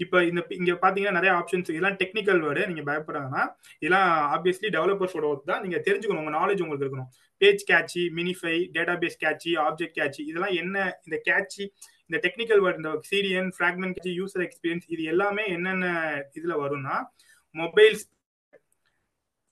இப்போ 0.00 0.18
இந்த 0.28 0.40
இங்கே 0.58 0.74
பார்த்தீங்கன்னா 0.82 1.18
நிறைய 1.18 1.32
ஆப்ஷன்ஸ் 1.40 1.70
இதெல்லாம் 1.72 1.98
டெக்னிக்கல் 2.00 2.40
வேர்டு 2.44 2.62
நீங்கள் 2.70 2.86
பயப்படுறாங்கன்னா 2.88 3.42
இதெல்லாம் 3.82 4.08
ஆப்வியஸ்லி 4.34 4.68
டெவலப்பர்ஸோட 4.76 5.26
ஒர்க் 5.30 5.50
தான். 5.50 5.62
நீங்கள் 5.64 5.84
தெரிஞ்சுக்கணும் 5.86 6.22
உங்கள் 6.22 6.38
நாலேஜ் 6.40 6.62
உங்களுக்கு 6.64 6.86
இருக்கணும். 6.86 7.10
Page 7.40 7.62
cache 7.70 8.02
minify 8.18 8.56
database 8.76 9.16
cache 9.24 9.52
object 9.66 9.98
cache 10.00 10.22
இதெல்லாம் 10.30 10.56
என்ன 10.62 10.76
இந்த 11.06 11.18
கேட்சி 11.30 11.62
இந்த 12.10 12.18
டெக்னிக்கல் 12.26 12.62
வேர்டு 12.64 12.80
இந்த 12.82 12.92
சீரியன் 13.10 13.48
ஃபிராக்மெண்ட் 13.56 13.96
கேட்சி 13.96 14.12
யூசர் 14.20 14.44
எக்ஸ்பீரியன்ஸ் 14.46 14.86
இது 14.94 15.04
எல்லாமே 15.14 15.46
என்னென்ன 15.56 15.86
இதில் 16.38 16.60
வரும்னா 16.64 16.96
மொபைல்ஸ் 17.56 18.04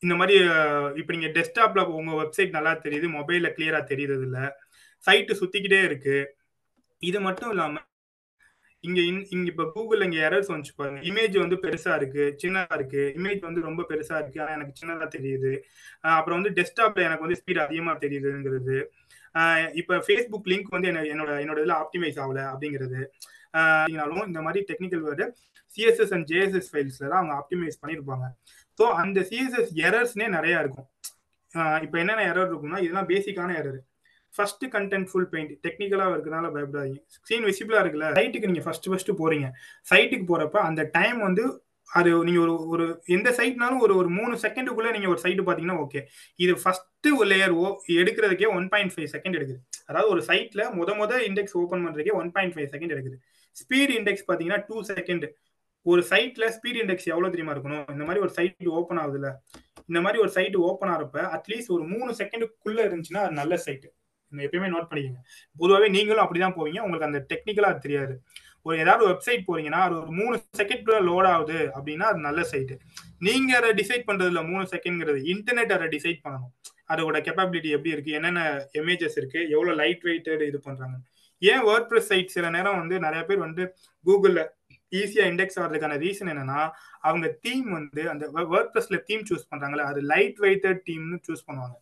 இந்த 0.04 0.14
மாதிரி 0.20 0.36
இப்போ 1.00 1.12
நீங்க 1.16 1.28
டெஸ்க்டாப்ல 1.36 1.82
உங்க 2.00 2.12
வெப்சைட் 2.22 2.56
நல்லா 2.56 2.72
தெரியுது 2.86 3.08
மொபைல்ல 3.18 3.50
கிளியரா 3.56 3.80
தெரியுறது 3.92 4.24
இல்ல 4.28 4.38
சைட்டு 5.04 5.38
சுத்திக்கிட்டே 5.40 5.80
இருக்கு. 5.88 6.16
இது 7.02 7.18
மட்டும் 7.26 7.50
இல்லாம 7.54 7.82
இங்க 8.84 9.00
இங்க 9.34 9.46
இப்ப 9.52 9.64
கூகுள் 9.74 10.04
இங்க 10.06 10.18
எரர்ஸ் 10.28 10.50
வந்து 10.52 10.72
பாருங்க. 10.80 11.00
இமேஜ் 11.10 11.36
வந்து 11.42 11.56
பெருசா 11.64 11.92
இருக்கு 12.00 12.24
சின்னதா 12.42 12.76
இருக்கு. 12.78 13.02
இமேஜ் 13.18 13.40
வந்து 13.48 13.60
ரொம்ப 13.68 13.82
பெருசா 13.90 14.16
இருக்கு 14.22 14.40
ஆனா 14.44 14.52
எனக்கு 14.56 14.78
சின்னதா 14.80 15.06
தெரியுது. 15.16 15.52
அப்புறம் 16.18 16.38
வந்து 16.38 16.52
டெஸ்க்டாப்ல 16.58 17.06
எனக்கு 17.08 17.26
வந்து 17.26 17.38
ஸ்பீட் 17.40 17.64
அதிகமா 17.66 17.92
தெரியுதுங்கிறது. 18.04 18.76
இப்ப 19.80 19.98
ஃபேஸ்புக் 20.06 20.50
லிங்க் 20.52 20.74
வந்து 20.76 20.90
என்னோட 21.12 21.30
என்னோட 21.44 21.58
இதுல 21.62 21.76
ஆப்டிமைஸ் 21.84 22.20
ஆகல 22.24 22.42
அப்படிங்கிறது. 22.52 23.00
இந்த 24.30 24.40
மாதிரி 24.46 24.60
technical 24.70 25.04
word 25.08 25.26
CSS 25.76 26.12
and 26.16 26.26
JSS 26.32 26.70
ஃபைல்ஸ்ல 26.72 27.06
தான் 27.12 27.20
அவங்க 27.20 27.34
ஆப்டிமைஸ் 27.40 27.80
பண்ணியிருப்பாங்க 27.82 28.26
ஸோ 28.78 28.84
அந்த 29.02 29.18
சிஎஸ்எஸ் 29.30 29.72
எரர்ஸ்னே 29.86 30.28
நிறையா 30.36 30.60
இருக்கும். 30.64 30.88
இப்போ 31.84 31.96
என்னென்ன 32.02 32.22
எரர் 32.30 32.48
இருக்கும்னா 32.50 32.80
இதெல்லாம் 32.84 33.10
பேசிக்கான 33.10 33.56
error 33.62 33.80
first 34.34 34.64
content 34.76 35.08
full 35.10 35.28
paint 35.32 35.52
டெக்னிக்கலாக 35.64 36.14
இருக்கிறதுனால 36.14 36.46
பயப்படாதீங்க. 36.54 37.00
சீன் 37.28 37.46
விசிபிளாக 37.48 37.82
இருக்குல்ல? 37.84 38.06
சைட்டுக்கு 38.16 38.50
நீங்கள் 38.50 38.66
ஃபர்ஸ்ட் 38.66 38.88
ஃபர்ஸ்ட் 38.92 39.12
போகிறீங்க 39.20 39.48
சைட்டுக்கு 39.90 40.26
போகிறப்ப 40.30 40.58
அந்த 40.70 40.82
டைம் 40.96 41.20
வந்து 41.28 41.44
அது 41.88 42.10
நீங்க 42.26 42.40
ஒரு 42.44 42.54
ஒரு 42.74 42.84
எந்த 43.16 43.28
சைட்னாலும் 43.38 43.82
ஒரு 43.86 43.94
ஒரு 44.00 44.08
மூணு 44.18 44.34
செகண்டுக்குள்ள 44.44 44.90
நீங்க 44.96 45.08
ஒரு 45.12 45.20
சைட்டு 45.24 45.42
பாத்தீங்கன்னா 45.48 45.78
ஓகே 45.84 46.00
இது 46.44 46.52
ஃபர்ஸ்ட் 46.62 47.08
லேயர் 47.30 47.54
ஓ 47.62 47.64
எடுக்கிறதுக்கே 48.00 48.48
ஒன் 48.56 48.66
பாயிண்ட் 48.72 48.92
ஃபைவ் 48.94 49.10
செகண்ட் 49.14 49.36
எடுக்குது. 49.38 49.60
அதாவது 49.88 50.08
ஒரு 50.14 50.22
சைட்ல 50.28 50.62
முத 50.78 50.90
முத 51.00 51.20
இண்டெக்ஸ் 51.28 51.56
ஓப்பன் 51.62 51.84
பண்றதுக்கே 51.86 52.14
ஒன் 52.20 52.30
பாயிண்ட் 52.36 52.54
ஃபைவ் 52.54 52.68
செகண்ட் 52.74 52.94
எடுக்குது. 52.94 53.18
ஸ்பீட் 53.56 53.92
இண்டெக்ஸ் 53.98 54.26
பாத்தீங்கன்னா 54.30 54.60
டூ 54.68 54.76
செகண்ட் 54.92 55.26
ஒரு 55.90 56.02
சைட்ல 56.10 56.44
ஸ்பீட் 56.54 56.78
இண்டெக்ஸ் 56.82 57.10
எவ்வளவு 57.12 57.32
தெரியுமா 57.34 57.54
இருக்கணும்? 57.54 57.90
இந்த 57.90 58.04
மாதிரி 58.04 58.22
ஒரு 58.24 58.32
சைட் 58.36 58.68
ஓப்பன் 58.78 58.98
ஆகுதுல. 58.98 59.30
இந்த 59.86 60.00
மாதிரி 60.00 60.22
ஒரு 60.22 60.30
சைட் 60.30 60.56
ஓப்பன் 60.68 60.92
ஆகிறப்ப 60.92 61.18
அட்லீஸ்ட் 61.36 61.74
ஒரு 61.76 61.84
மூணு 61.84 62.10
செகண்டுக்குள்ள 62.20 62.80
இருந்துச்சுன்னா 62.86 63.22
அது 63.26 63.38
நல்ல 63.40 63.54
சைட்டு 63.66 63.88
எப்பயுமே 64.32 64.68
நோட் 64.74 64.88
பண்ணிக்கோங்க. 64.90 65.20
பொதுவாகவே 65.58 65.88
நீங்களும் 65.88 66.24
அப்படிதான் 66.24 66.56
போவீங்க. 66.58 66.80
உங்களுக்கு 66.86 67.08
அந்த 67.10 67.20
டெக்னிக்கலா 67.32 67.78
தெரியாது. 67.78 68.14
ஒரு 68.62 68.78
ஏதாவது 68.78 69.04
வெப்சைட் 69.10 69.42
போறீங்கன்னா 69.48 69.80
அது 69.86 69.94
ஒரு 70.00 70.10
மூணு 70.20 70.36
செகண்ட்குள்ள 70.58 70.98
லோட் 71.10 71.26
ஆகுது 71.32 71.58
அப்படின்னா 71.76 72.06
அது 72.10 72.20
நல்ல 72.28 72.40
சைட்டு 72.52 72.76
நீங்க 73.18 73.50
அதை 73.56 73.70
டிசைட் 73.80 74.06
பண்றதுல 74.06 74.42
மூணு 74.50 74.62
செகண்ட்ங்கிறது 74.62 75.20
இன்டர்நெட் 75.32 75.74
அதை 75.76 75.86
டிசைட் 75.96 76.22
பண்ணணும். 76.24 76.52
அதோட 76.92 77.18
கெப்பாபிலிட்டி 77.26 77.70
எப்படி 77.76 77.94
இருக்கு? 77.94 78.12
என்னென்ன 78.12 78.40
இமேஜஸ் 78.72 79.16
இருக்கு? 79.16 79.40
எவ்வளவு 79.50 79.76
லைட் 79.76 80.02
வெயிட்டட் 80.04 80.42
இது 80.46 80.60
பண்றாங்க? 80.60 80.96
ஏன் 81.38 81.62
வேர்ட் 81.62 81.86
ப்ரெஸ் 81.90 82.10
சைட் 82.10 82.34
சில 82.34 82.50
நேரம் 82.50 82.78
வந்து 82.78 82.98
நிறைய 82.98 83.24
பேர் 83.24 83.38
வந்து 83.38 83.62
கூகுள்ல 84.06 84.40
ஈஸியா 85.00 85.24
இண்டெக்ஸ் 85.30 85.58
ஆகிறதுக்கான 85.60 85.98
ரீசன் 86.04 86.30
என்னன்னா 86.32 86.60
அவங்க 87.08 87.26
தீம் 87.46 87.68
வந்து 87.78 88.02
அந்த 88.12 88.26
வேர்ட் 88.52 88.70
ப்ளஸ்ல 88.74 88.98
தீம் 89.08 89.24
சூஸ் 89.30 89.50
பண்றாங்கல்ல 89.52 89.86
அது 89.90 90.02
லைட் 90.12 90.40
வெயிட்டட் 90.46 90.80
தீம்னு 90.88 91.18
சூஸ் 91.28 91.46
பண்ணுவாங்க. 91.48 91.76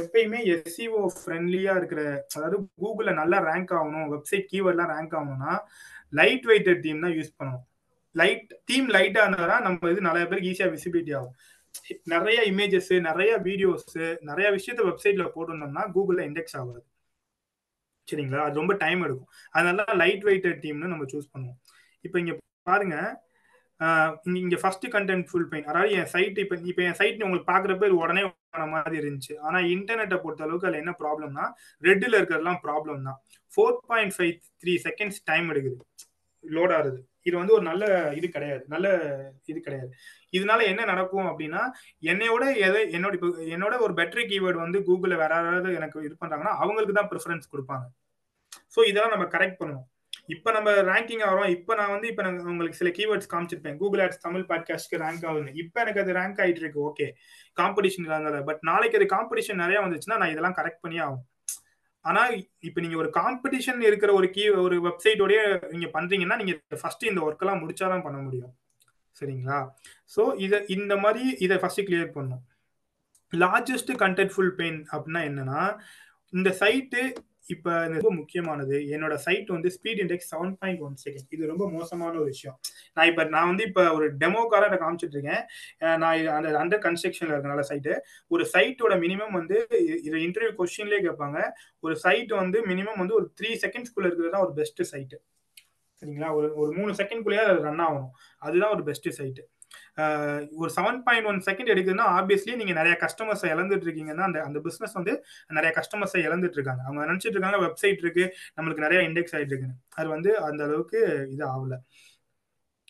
எப்பயுமே 0.00 0.38
எஸ்சிஓ 0.52 1.00
ஃப்ரெண்ட்லியா 1.16 1.74
இருக்கிற 1.80 2.02
அதாவது 2.36 2.56
கூகுள்ல 2.82 3.12
நல்லா 3.20 3.38
ரேங்க் 3.50 3.74
ஆகணும் 3.80 4.08
வெப்சைட் 4.14 4.46
கீவேர்ட்லாம் 4.52 4.92
ரேங்க் 4.94 5.14
ஆகணும்னா 5.18 5.52
லைட் 6.20 6.46
வெயிட்டட் 6.50 6.82
தீம் 6.86 7.04
தான் 7.04 7.16
யூஸ் 7.18 7.36
பண்ணணும் 7.38 7.64
லைட் 8.20 8.50
தீம் 8.70 8.88
லைட்டா 8.96 9.22
இருந்தா 9.26 9.56
நம்ம 9.66 9.90
இது 9.92 10.08
நிறைய 10.08 10.24
பேருக்கு 10.28 10.50
ஈஸியா 10.52 10.68
விசிபிலிட்டி 10.74 11.14
ஆகும். 11.18 11.36
நிறைய 12.12 12.38
இமேஜஸ் 12.50 12.92
நிறைய 13.06 13.32
வீடியோஸ் 13.46 13.96
நிறைய 14.28 14.46
விஷயத்த 14.54 14.82
வெப்சைட்ல 14.90 15.24
போட்டிருந்தோம்னா 15.34 15.82
கூகுள்ல 15.96 16.20
இண்டெக்ஸ் 16.28 16.56
ஆகாது. 16.60 16.80
சரிங்களா? 18.08 18.44
அது 18.48 18.60
ரொம்ப 18.60 18.74
டைம் 18.84 19.00
எடுக்கும். 19.06 19.30
அதனால 19.58 19.94
லைட் 20.02 20.24
வெயிட்டட் 20.28 20.60
டீம்னு 20.64 20.92
நம்ம 20.92 21.06
சூஸ் 21.12 21.32
பண்ணுவோம். 21.34 21.58
இப்போ 22.06 22.18
இங்க 22.24 22.34
பாருங்க. 22.70 22.96
இங்க 24.42 24.56
ஃபர்ஸ்ட் 24.62 24.86
கண்டென்ட் 24.94 25.26
ஃபுல் 25.30 25.48
பெயின் 25.52 25.66
அதாவது 25.70 25.90
என் 26.00 26.10
சைட் 26.12 26.38
இப்போ 26.44 26.56
இப்போ 26.70 26.82
என் 26.88 26.98
சைட் 27.00 27.24
உங்களுக்கு 27.26 27.50
பாக்குறப்ப 27.52 27.88
இது 27.88 27.96
உடனே 28.04 28.22
மாதிரி 28.74 28.96
இருந்துச்சு. 29.00 29.34
ஆனா 29.46 29.58
இன்டர்நெட்டை 29.74 30.18
பொறுத்த 30.22 30.46
அளவுக்கு 30.46 30.68
அதுல 30.68 30.80
என்ன 30.82 30.92
ப்ராப்ளம்னா 31.02 31.44
ரெட்டில் 31.88 32.16
இருக்கிறதுலாம் 32.18 32.60
ப்ராப்ளம் 32.66 33.02
தான். 33.08 33.18
Four 33.54 33.76
point 33.90 34.14
five 34.16 34.32
three 34.62 34.74
seconds 34.86 35.20
time 35.30 35.50
எடுக்குது. 35.54 35.78
லோட் 36.44 36.74
ஆகுது. 36.78 36.98
இது 37.28 37.36
வந்து 37.40 37.54
ஒரு 37.56 37.64
நல்ல 37.68 37.84
இது 38.18 38.26
கிடையாது. 38.36 38.62
நல்ல 38.74 38.86
இது 39.50 39.58
கிடையாது. 39.66 39.90
இதனால 40.36 40.60
என்ன 40.72 40.82
நடக்கும் 40.92 41.28
அப்படின்னா 41.30 41.62
என்னையோட 42.12 42.44
எதை 42.66 42.82
என்னோட 42.96 43.14
இப்போ 43.18 43.30
என்னோட 43.56 43.74
ஒரு 43.86 43.94
பெட்டரி 44.00 44.24
கீவேர்டு 44.32 44.64
வந்து 44.64 44.80
கூகுளில் 44.88 45.20
வேற 45.22 45.32
யாராவது 45.38 45.78
எனக்கு 45.80 46.06
இது 46.08 46.14
பண்றாங்கன்னா 46.22 46.54
அவங்களுக்கு 46.62 46.96
தான் 47.00 47.10
ப்ரிஃபரன்ஸ் 47.12 47.52
கொடுப்பாங்க. 47.54 47.86
ஸோ 48.74 48.80
இதெல்லாம் 48.90 49.14
நம்ம 49.16 49.28
கரெக்ட் 49.36 49.60
பண்ணுவோம் 49.62 49.86
இப்போ 50.26 50.50
நம்ம 50.50 50.70
ரேங்கிங் 50.70 51.22
ஆகிறோம் 51.26 51.48
இப்போ 51.48 51.74
நான் 51.74 51.90
வந்து 51.90 52.08
இப்போ 52.08 52.22
நான் 52.22 52.38
உங்களுக்கு 52.38 52.76
சில 52.76 52.90
கீவேர்ட்ஸ் 52.90 53.28
காமிச்சிருப்பேன். 53.30 53.76
கூகுள் 53.76 54.00
ஆட்ஸ் 54.00 54.20
தமிழ் 54.20 54.44
பாட்காஸ்ட்க்கு 54.48 54.96
ரேங்க் 54.96 55.26
ஆகுது 55.26 55.52
இப்போ 55.52 55.80
எனக்கு 55.80 56.00
அது 56.00 56.12
ரேங்க் 56.12 56.46
ஆகிட்டு 56.46 56.56
இருக்கு 56.56 56.88
ஓகே 56.88 57.12
காம்படிஷன் 57.60 58.06
இருந்தால 58.06 58.44
பட் 58.44 58.58
நாளைக்கு 58.60 58.98
அது 58.98 59.06
காம்படிஷன் 59.16 59.54
நிறைய 59.54 59.80
வந்துச்சுன்னா 59.80 60.16
நான் 60.16 60.30
இதெல்லாம் 60.30 60.54
கரெக்ட் 60.56 60.80
பண்ணி 60.80 60.98
ஆகும் 60.98 61.26
ஆனா 62.00 62.28
இப்போ 62.60 62.80
நீங்க 62.80 62.96
ஒரு 62.96 63.10
காம்படிஷன் 63.14 63.80
இருக்கிற 63.80 64.12
ஒரு 64.12 64.30
கீ 64.30 64.48
ஒரு 64.48 64.80
வெப்சைட்டோடய 64.80 65.68
நீங்க 65.68 66.00
பண்றீங்கன்னா 66.00 66.36
நீங்க 66.36 66.60
ஃபர்ஸ்ட் 66.80 67.04
இந்த 67.04 67.20
ஒர்க் 67.20 67.38
எல்லாம் 67.38 67.68
முடிச்சாதான் 67.68 68.02
பண்ண 68.02 68.18
முடியும். 68.18 68.56
சரிங்களா? 69.20 69.68
ஸோ 70.16 70.38
இதை 70.38 70.64
இந்த 70.66 70.96
மாதிரி 70.96 71.36
இதை 71.38 71.58
ஃபர்ஸ்ட் 71.58 71.80
கிளியர் 71.80 72.12
பண்ணும் 72.12 72.42
லார்ஜஸ்ட் 73.34 73.94
கண்டென்ட்ஃபுல் 73.98 74.48
பெயின் 74.48 74.86
அப்படின்னா 74.92 75.20
என்னன்னா 75.28 75.78
இந்த 76.30 76.56
சைட்டு 76.60 77.12
இப்போ 77.54 77.72
ரொம்ப 77.92 78.10
முக்கியமானது 78.18 78.76
என்னோட 78.94 79.14
சைட் 79.24 79.50
வந்து 79.54 79.68
speed 79.74 80.00
index 80.04 80.30
seven 80.32 80.54
point 80.60 80.80
one 80.86 80.96
second 81.04 81.28
இது 81.34 81.50
ரொம்ப 81.50 81.64
மோசமான 81.74 82.12
ஒரு 82.22 82.28
விஷயம். 82.32 82.56
நான் 82.96 83.08
இப்போ 83.10 83.24
நான் 83.34 83.48
வந்து 83.50 83.64
இப்போ 83.68 83.82
ஒரு 83.98 84.06
டெமோக்கார 84.22 84.68
நான் 84.72 84.82
காமிச்சிட்டு 84.84 85.16
இருக்கேன் 85.18 85.42
நான் 86.02 86.26
அந்த 86.36 86.56
அண்டர் 86.62 86.82
கன்ஸ்ட்ரக்ஷன்ல 86.86 87.34
இருக்கனால 87.36 87.64
சைட்டு 87.70 87.94
ஒரு 88.34 88.46
சைட்டோட 88.54 88.96
மினிமம் 89.04 89.36
வந்து 89.40 89.58
இது 90.08 90.16
இன்டர்வியூ 90.26 90.52
கொஸ்டின்லேயே 90.60 91.02
கேட்பாங்க. 91.08 91.38
ஒரு 91.86 91.96
சைட் 92.04 92.34
வந்து 92.42 92.60
மினிமம் 92.72 93.00
வந்து 93.02 93.18
ஒரு 93.20 93.28
த்ரீ 93.40 93.52
செகண்ட்ஸ்குள்ள 93.64 94.08
இருக்கிறது 94.10 94.34
தான் 94.36 94.46
ஒரு 94.48 94.54
பெஸ்ட் 94.60 94.82
சைட்டு 94.92 95.18
சரிங்களா? 96.02 96.30
ஒரு 96.38 96.48
ஒரு 96.62 96.70
மூணு 96.78 96.92
செகண்ட்குள்ளேயே 96.98 97.44
அது 97.50 97.60
ரன் 97.68 97.84
ஆகணும். 97.84 98.10
அதுதான் 98.46 98.74
ஒரு 98.76 98.82
பெஸ்ட் 98.88 99.08
சைட்டு 99.18 99.44
ஒரு 100.56 100.70
செவன் 100.76 100.98
பாயிண்ட் 101.02 101.26
ஒன் 101.26 101.38
செகண்ட் 101.46 101.70
எடுக்குதுன்னா 101.72 102.06
ஆப்வியஸ்லி 102.18 102.54
நீங்க 102.56 102.72
நிறைய 102.72 102.94
கஸ்டமர்ஸை 103.00 103.48
இழந்துட்டு 103.54 103.86
இருக்கீங்கன்னா 103.86 104.24
அந்த 104.28 104.38
அந்த 104.42 104.58
பிசினஸ் 104.60 104.92
வந்து 104.92 105.12
நிறைய 105.50 105.70
கஸ்டமர்ஸை 105.76 106.20
இழந்துட்டு 106.28 106.58
இருக்காங்க 106.58 106.82
அவங்க 106.84 107.06
நினைச்சிட்டு 107.12 107.36
இருக்காங்க 107.36 107.60
வெப்சைட் 107.64 108.02
இருக்கு 108.04 108.24
நம்மளுக்கு 108.56 108.86
நிறைய 108.86 109.00
இண்டெக்ஸ் 109.08 109.34
ஆயிட்டு 109.34 109.54
இருக்குன்னு 109.54 109.78
அது 109.94 110.08
வந்து 110.08 110.32
அந்த 110.40 110.62
அளவுக்கு 110.64 111.00
இது 111.30 111.44
ஆகல. 111.46 111.76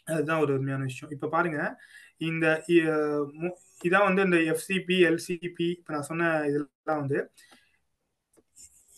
அதுதான் 0.06 0.40
ஒரு 0.40 0.52
உண்மையான 0.58 0.82
விஷயம். 0.82 1.12
இப்ப 1.12 1.28
பாருங்க 1.28 1.60
இந்த 2.20 2.46
இதான் 3.84 4.06
வந்து 4.08 4.22
இந்த 4.22 4.38
எஃப்சிபி 4.52 4.96
எல்சிபி 5.08 5.68
இப்ப 5.78 5.92
நான் 5.92 6.08
சொன்ன 6.10 6.28
இதெல்லாம் 6.48 7.00
வந்து 7.02 7.18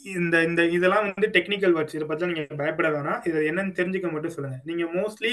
இந்த 0.04 0.36
இந்த 0.48 0.62
இதெல்லாம் 0.76 1.04
வந்து 1.06 1.28
டெக்னிக்கல் 1.36 1.72
வேர்ட்ஸ் 1.76 1.96
இதை 1.96 2.06
பத்தி 2.08 2.26
நீங்க 2.30 2.42
பயப்பட 2.60 2.88
வேணாம். 2.96 3.20
இதை 3.28 3.38
என்னன்னு 3.50 3.72
தெரிஞ்சுக்க 3.78 4.08
மட்டும் 4.12 4.34
சொல்லுங்க. 4.36 4.58
நீங்க 4.68 4.84
மோஸ்ட்லி 4.96 5.32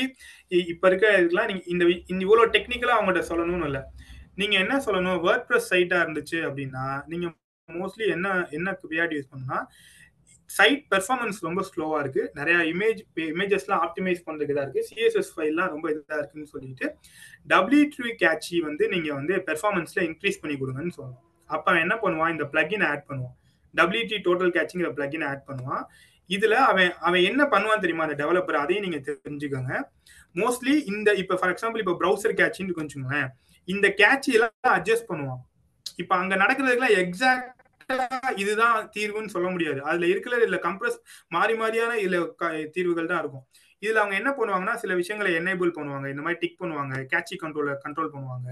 இப்ப 0.74 0.88
இருக்க 0.90 1.06
இதுக்கெல்லாம் 1.20 1.50
நீங்க 1.52 1.64
இந்த 1.74 1.84
இந்த 2.12 2.22
இவ்வளவு 2.28 2.54
டெக்னிக்கலா 2.56 2.96
அவங்ககிட்ட 2.98 3.24
சொல்லணும்னு 3.32 3.68
இல்லை. 3.70 3.82
நீங்க 4.42 4.56
என்ன 4.64 4.76
சொல்லணும்? 4.88 5.20
வேர்ட் 5.28 5.46
ப்ரெஸ் 5.50 5.70
சைட்டா 5.74 6.00
இருந்துச்சு 6.06 6.40
அப்படின்னா 6.48 6.86
நீங்க 7.12 7.28
மோஸ்ட்லி 7.70 8.08
என்ன 8.16 8.34
என்ன 8.58 8.72
ப்ரியாரிட்டி 8.82 9.18
யூஸ் 9.20 9.34
பண்ணா 9.36 9.60
சைட் 10.50 10.84
பெர்ஃபார்மன்ஸ் 10.94 11.38
ரொம்ப 11.48 11.62
ஸ்லோவா 11.70 12.00
இருக்கு. 12.04 12.24
நிறைய 12.40 12.58
இமேஜ் 12.74 13.00
இமேஜஸ்லாம் 13.36 13.82
ஆப்டிமைஸ் 13.86 14.26
பண்றதுக்கு 14.28 14.58
தான் 14.58 14.68
இருக்கு. 14.68 14.84
சிஎஸ்எஸ் 14.90 15.32
ஃபைல்லாம் 15.36 15.72
ரொம்ப 15.76 15.86
இதாக 15.94 16.20
இருக்குன்னு 16.22 16.52
சொல்லிட்டு 16.56 16.88
டபிள்யூ 17.54 17.86
ட்ரூ 17.94 18.10
கேட்சி 18.24 18.58
வந்து 18.68 18.84
நீங்க 18.94 19.10
வந்து 19.20 19.36
பெர்ஃபார்மன்ஸ்ல 19.50 20.02
இன்க்ரீஸ் 20.10 20.42
பண்ணி 20.44 20.58
கொடுங்கன்னு 20.62 20.96
சொல்லணும். 21.00 21.24
அப்ப 21.50 21.80
என்ன 21.86 21.96
பண்ணுவான் 22.04 22.34
இந்த 22.36 22.48
பிளக்இன் 22.54 22.86
ஆட் 22.92 23.08
பண்ணுவான் 23.10 23.36
டபிள்யூடி 23.80 24.18
டோட்டல் 24.28 24.56
கேட்சிங்கிற 24.58 24.90
பிளக்கின் 24.98 25.26
ஆட் 25.32 25.48
பண்ணுவான். 25.50 25.84
இதுல 26.36 26.56
அவன் 26.72 26.92
அவன் 27.08 27.26
என்ன 27.30 27.42
பண்ணுவான் 27.54 27.84
தெரியுமா 27.84 28.06
அந்த 28.08 28.18
டெவலப்பர் 28.22 28.62
அதையும் 28.64 28.86
நீங்க 28.86 29.00
தெரிஞ்சுக்கோங்க. 29.10 29.74
மோஸ்ட்லி 30.42 30.76
இந்த 30.94 31.10
இப்ப 31.24 31.36
ஃபார் 31.40 31.52
எக்ஸாம்பிள் 31.54 31.84
இப்ப 31.84 31.98
ப்ரௌசர் 32.02 32.40
கேட்சின்னு 32.42 32.78
கொஞ்சங்களேன் 32.80 33.28
இந்த 33.74 33.88
கேட்சி 34.02 34.32
எல்லாம் 34.38 34.74
அட்ஜஸ்ட் 34.78 35.10
பண்ணுவான். 35.12 35.44
இப்ப 36.02 36.12
அங்க 36.22 36.34
நடக்கிறதுக்குலாம் 36.44 36.98
எக்ஸாக்ட் 37.04 37.52
இதுதான் 38.42 38.78
தீர்வுன்னு 38.96 39.34
சொல்ல 39.34 39.48
முடியாது. 39.56 39.80
அதுல 39.90 40.06
இருக்கிற 40.14 40.36
இல்ல 40.48 40.58
கம்ப்ரஸ் 40.68 40.98
மாறி 41.36 41.54
மாறியான 41.60 41.94
இல்ல 42.06 42.18
தீர்வுகள் 42.76 43.10
தான் 43.12 43.22
இருக்கும். 43.24 43.46
இதுல 43.86 44.02
அவங்க 44.04 44.16
என்ன 44.22 44.32
பண்ணுவாங்கன்னா 44.40 44.76
சில 44.84 44.96
விஷயங்களை 45.02 45.32
எனேபிள் 45.40 45.72
பண்ணுவாங்க. 45.78 46.08
இந்த 46.14 46.24
மாதிரி 46.26 46.40
டிக் 46.44 46.60
பண்ணுவாங்க. 46.64 46.96
கேட்சி 47.14 47.36
கண்ட்ரோல 47.44 47.78
கண்ட்ரோல் 47.86 48.12
பண்ணுவாங்க. 48.16 48.50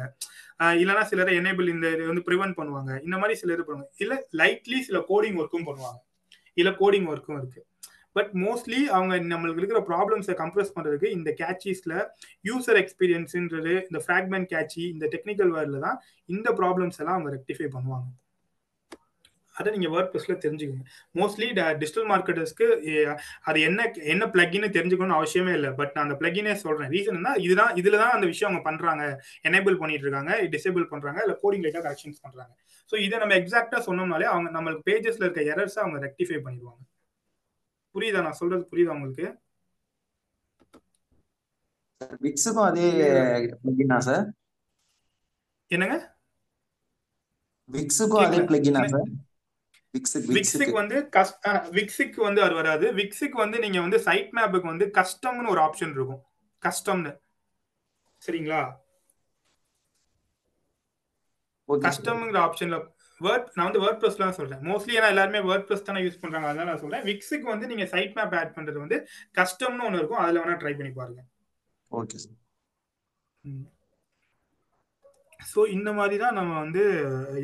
இல்லைன்னா 0.84 1.04
சிலரை 1.12 1.36
எனேபிள் 1.42 1.74
இந்த 1.76 1.90
இது 1.96 2.10
வந்து 2.12 2.26
ப்ரிவென்ட் 2.30 2.58
பண்ணுவாங்க. 2.62 2.92
இந்த 3.08 3.18
மாதிரி 3.24 3.38
சில 3.42 3.54
இது 3.58 3.66
பண்ணுவாங்க. 3.68 3.92
இல்ல 4.06 4.16
லைட்லி 4.42 4.80
சில 4.90 5.00
கோடிங் 5.12 5.38
ஒர்க்கும் 5.44 5.68
பண்ணுவாங்க. 5.70 6.02
இல்ல 6.62 6.72
கோடிங் 6.82 7.08
ஒர்க்கும் 7.14 7.40
இருக்கு. 7.42 7.62
பட் 8.18 8.32
மோஸ்ட்லி 8.46 8.80
அவங்க 8.96 9.14
நம்மளுக்கு 9.34 9.62
இருக்கிற 9.62 9.80
ப்ராப்ளம்ஸை 9.92 10.34
கம்ப்ரஸ் 10.42 10.74
பண்ணுறதுக்கு 10.76 11.14
இந்த 11.18 11.30
கேட்சிஸில் 11.40 11.96
யூசர் 12.50 12.80
எக்ஸ்பீரியன்ஸுன்றது 12.82 13.74
இந்த 13.90 14.02
ஃப்ராக்மெண்ட் 14.06 14.50
கேட்சி 14.56 14.84
இந்த 14.96 15.06
டெக்னிக்கல் 15.16 15.54
வேர்டில் 15.56 15.86
தான் 15.88 15.98
இந்த 16.36 16.50
ப்ராப்ளம்ஸ் 16.60 17.00
எல்லாம் 17.02 17.18
அவங்க 17.18 17.32
ரெக்டிஃபை 17.38 17.70
பண்ணுவாங்க. 17.78 18.10
அதை 19.60 19.68
நீங்க 19.76 19.90
வேர்ட் 19.94 20.10
ப்ளஸ்ல 20.12 20.36
தெரிஞ்சுக்கோங்க 20.44 20.86
மோஸ்ட்லி 21.20 21.48
டிஜிட்டல் 21.60 22.08
மார்க்கெட்டர்ஸ்க்கு 22.12 22.68
அது 23.50 23.58
என்ன 23.68 23.88
என்ன 24.14 24.28
பிளக்னு 24.36 24.70
தெரிஞ்சுக்கணும்னு 24.78 25.18
அவசியமே 25.20 25.54
இல்லை. 25.60 25.72
பட் 25.80 25.94
நான் 25.96 26.06
அந்த 26.06 26.18
பிளக்கினே 26.22 26.56
சொல்றேன். 26.64 26.90
ரீசன் 26.96 27.20
என்ன 27.20 27.34
இதுதான் 27.46 27.74
இதுல 27.82 28.00
தான் 28.04 28.16
அந்த 28.18 28.28
விஷயம் 28.32 28.50
அவங்க 28.50 28.64
பண்றாங்க. 28.70 29.04
எனேபிள் 29.50 29.80
பண்ணிட்டு 29.82 30.08
இருக்காங்க 30.08 30.34
டிசேபிள் 30.56 30.86
பண்றாங்க 30.94 31.22
இல்ல 31.26 31.36
கோடிங் 31.44 31.66
லைட்டா 31.66 31.84
கரெக்ஷன்ஸ் 31.88 32.24
பண்றாங்க. 32.26 32.54
ஸோ 32.92 32.96
இதை 33.06 33.16
நம்ம 33.24 33.36
எக்ஸாக்டா 33.42 33.80
சொன்னோம்னாலே 33.90 34.28
அவங்க 34.34 34.50
நம்மளுக்கு 34.58 34.88
பேஜஸ்ல 34.90 35.26
இருக்க 35.28 35.44
எரர்ஸ் 35.54 35.80
அவங்க 35.84 36.00
ரெக்டிஃபை 36.08 36.40
பண்ணிடுவாங்க. 36.48 36.84
புரியுதா? 37.96 38.22
நான் 38.28 38.40
சொல்றது 38.42 38.64
புரியுதா 38.72 38.96
உங்களுக்கு? 38.98 39.28
விக்ஸுக்கும் 42.26 42.68
அதே 42.70 42.88
பிளகினா 43.62 43.98
சார்? 44.08 44.26
என்னங்க? 45.72 45.98
விக்ஸுக்கும் 47.70 48.24
அதே 48.26 48.40
பிளகினா 48.50 48.82
சார்? 48.94 49.08
விக்ஸுக்கு 49.96 50.34
விக்ஸுக்கு 50.38 50.76
வந்து 50.82 50.98
விக்ஸுக்கு 51.78 52.20
வந்து 52.28 52.42
அது 52.46 52.56
வராது. 52.60 52.86
விக்ஸுக்கு 53.00 53.38
வந்து 53.44 53.58
நீங்க 53.66 53.80
வந்து 53.86 54.00
சைட் 54.08 54.32
மேப்புக்கு 54.38 54.72
வந்து 54.72 54.86
கஸ்டம்னு 55.00 55.52
ஒரு 55.54 55.62
ஆப்ஷன் 55.68 55.94
இருக்கும். 55.98 56.24
கஸ்டம்னு 56.64 57.12
சரிங்களா? 58.22 58.62
கஸ்டம்ங்கிற 61.70 62.40
ஆப்ஷன்ல 62.48 62.78
வேர்ட் 63.22 63.48
நான் 63.56 63.68
வந்து 63.68 63.82
வேர்ட் 63.84 64.00
ப்ளஸ் 64.02 64.20
தான் 64.22 64.36
சொல்றேன். 64.38 64.62
மோஸ்ட்லி 64.70 64.94
ஏன்னா 65.00 65.10
எல்லாருமே 65.14 65.40
வேர்ட் 65.50 65.68
ப்ளஸ் 65.68 65.86
தானே 65.90 66.02
யூஸ் 66.06 66.20
பண்றாங்க. 66.24 66.48
அதனால 66.50 66.70
நான் 66.70 66.82
சொல்றேன். 66.84 67.06
விக்ஸுக்கு 67.10 67.48
வந்து 67.54 67.70
நீங்க 67.72 67.86
சைட் 67.94 68.16
மேப் 68.18 68.36
ஆட் 68.40 68.56
பண்றது 68.58 68.78
வந்து 68.84 68.98
கஸ்டம்னு 69.40 69.86
ஒன்று 69.88 70.00
இருக்கும். 70.02 70.22
அதுல 70.24 70.42
வேணா 70.44 70.58
ட்ரை 70.64 70.74
பண்ணி 70.80 70.92
பாருங்க. 71.00 71.22
ஓகே 71.92 72.20
சார் 72.24 72.40
ஸோ 75.52 75.60
இந்த 75.76 75.90
மாதிரி 75.98 76.16
தான் 76.24 76.38
நம்ம 76.40 76.52
வந்து 76.64 76.84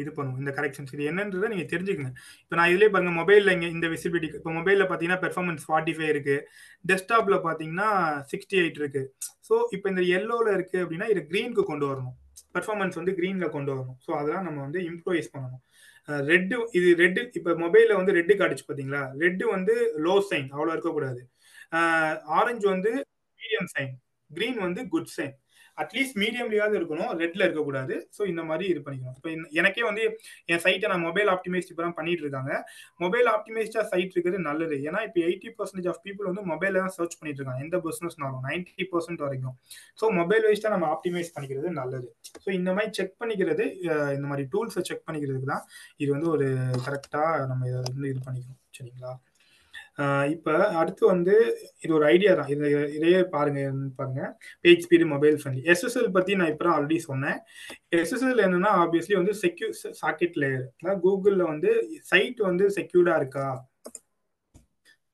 இது 0.02 0.10
பண்ணுவோம் 0.18 0.40
இந்த 0.44 0.52
கரெக்ஷன்ஸ் 0.58 0.94
இது 0.96 1.10
என்னன்றதை 1.12 1.48
நீங்கள் 1.54 1.70
தெரிஞ்சுக்கங்க. 1.74 2.12
இப்போ 2.44 2.56
நான் 2.60 2.72
இதுலேயே 2.72 2.92
பாருங்கள் 2.96 3.18
மொபைலில் 3.20 3.54
இங்கே 3.56 3.70
இந்த 3.76 3.88
விசிபிலிட்டி 3.94 4.40
இப்போ 4.42 4.54
மொபைலில் 4.60 4.86
பார்த்தீங்கன்னா 4.90 5.22
பெர்ஃபார்மன்ஸ் 5.26 5.66
ஃபார்ட்டி 5.70 5.96
ஃபைவ் 5.98 6.12
இருக்குது 6.16 6.46
டெஸ்க்டாப்பில் 6.92 7.38
பார்த்தீங்கன்னா 7.48 7.90
சிக்ஸ்டி 8.32 8.58
எயிட் 8.64 8.80
இருக்குது 8.82 9.08
ஸோ 9.50 9.56
இப்போ 9.78 9.88
இந்த 9.94 10.04
எல்லோவில் 10.18 10.52
இருக்குது 10.58 10.84
அப்படின்னா 10.86 11.10
இது 11.14 11.24
க்ரீனுக்கு 11.32 11.66
கொண்டு 11.72 11.88
வரணும். 11.92 12.16
பெர்ஃபார்மன்ஸ் 12.56 13.00
வந்து 13.00 13.14
க்ரீனில் 13.20 13.54
கொண்டு 13.56 13.72
வரணும். 13.74 13.98
ஸோ 14.06 14.12
அதெல்லாம் 14.20 14.46
நம்ம 14.48 14.60
வந்து 14.66 14.82
இம்ப்ரோவைஸ் 14.92 15.34
பண்ணணும். 15.36 15.64
ரெட்டு 16.30 16.56
இது 16.78 16.90
ரெட்டு 17.02 17.22
இப்போ 17.40 17.52
மொபைலில் 17.64 17.98
வந்து 17.98 18.16
ரெட்டு 18.20 18.34
காட்டுச்சு 18.40 18.66
பார்த்தீங்களா 18.68 19.02
ரெட்டு 19.24 19.46
வந்து 19.56 19.74
லோ 20.06 20.16
சைன் 20.30 20.48
அவ்வளோ 20.56 20.72
இருக்கக்கூடாது. 20.76 21.22
ஆரஞ்சு 22.38 22.66
வந்து 22.74 22.92
மீடியம் 23.42 23.70
சைன் 23.74 23.92
க்ரீன் 24.32 24.58
வந்து 24.66 24.82
குட் 24.94 25.12
சைன் 25.18 25.36
அட்லீஸ்ட் 25.84 26.18
மீடியம்லயாவது 26.24 26.76
இருக்கணும். 26.80 27.12
ரெட்ல 27.22 27.42
இருக்கக்கூடாது. 27.48 27.96
ஸோ 28.18 28.22
இந்த 28.32 28.42
மாதிரி 28.50 28.66
இது 28.74 28.82
பண்ணிக்கணும். 28.86 29.16
இப்போ 29.20 29.30
எனக்கே 29.62 29.84
வந்து 29.90 30.04
என் 30.54 30.62
சைட்டை 30.66 30.90
நான் 30.94 31.04
மொபைல் 31.08 31.30
ஆப்டிமைஸ்ட் 31.36 31.72
இப்போ 31.74 31.84
தான் 31.86 31.98
பண்ணிட்டு 32.00 32.24
இருக்காங்க. 32.26 32.52
மொபைல் 33.04 33.30
ஆப்டிமைஸ்டா 33.36 33.84
சைட் 33.92 34.14
இருக்கிறது 34.16 34.40
நல்லது. 34.50 34.78
ஏன்னா 34.90 35.02
இப்போ 35.08 35.22
எயிட்டி 35.28 35.52
பர்சன்டேஜ் 35.60 35.90
ஆஃப் 35.94 36.02
பீப்புள் 36.08 36.30
வந்து 36.32 36.44
மொபைல 36.52 36.82
தான் 36.84 36.96
சர்ச் 36.98 37.18
பண்ணிட்டு 37.20 37.42
இருக்காங்க. 37.42 37.64
எந்த 37.68 37.78
பிசினஸ்னாலும் 37.88 38.44
நைன்டி 38.50 38.88
பர்சன்ட் 38.94 39.24
வரைக்கும். 39.28 39.56
ஸோ 40.02 40.08
மொபைல் 40.20 40.46
வைஸ்டா 40.50 40.74
நம்ம 40.76 40.88
ஆப்டிமைஸ் 40.96 41.34
பண்ணிக்கிறது 41.38 41.72
நல்லது. 41.82 42.10
ஸோ 42.44 42.50
இந்த 42.60 42.70
மாதிரி 42.78 42.92
செக் 43.00 43.16
பண்ணிக்கிறது 43.24 43.66
இந்த 44.18 44.26
மாதிரி 44.32 44.46
டூல்ஸை 44.56 44.84
செக் 44.92 45.06
பண்ணிக்கிறதுக்கு 45.08 45.52
தான் 45.54 45.66
இது 46.04 46.10
வந்து 46.16 46.30
ஒரு 46.36 46.50
கரெக்டா 46.88 47.24
நம்ம 47.52 47.68
இதை 47.72 47.80
வந்து 47.90 48.12
இது 48.14 48.22
பண்ணிக்கணும். 48.28 48.62
சரிங்களா? 48.78 49.14
இப்போ 50.34 50.54
அடுத்து 50.82 51.04
வந்து 51.12 51.34
இது 51.84 51.92
ஒரு 51.98 52.06
ஐடியா 52.14 52.32
தான். 52.40 52.50
இது 52.54 52.68
இதையே 52.98 53.22
பாருங்க 53.34 53.62
பாருங்க. 54.00 54.22
Page 54.66 54.84
speed 54.86 55.06
mobile 55.14 55.38
friendly 55.40 55.64
SSL 55.74 56.12
பத்தி 56.18 56.38
நான் 56.40 56.52
இப்போ 56.54 56.70
ஆல்ரெடி 56.76 56.98
சொன்னேன். 57.10 57.40
எஸ்எஸ்எல் 58.02 58.44
என்னன்னா 58.48 58.72
ஆப்வியஸ்லி 58.84 59.16
வந்து 59.20 59.34
செக்யூ 59.44 59.70
சாக்கெட் 60.02 60.38
லேயர் 60.44 60.66
கூகுளில் 61.06 61.50
வந்து 61.52 61.72
சைட் 62.12 62.42
வந்து 62.50 62.68
செக்யூர்டா 62.78 63.16
இருக்கா? 63.22 63.48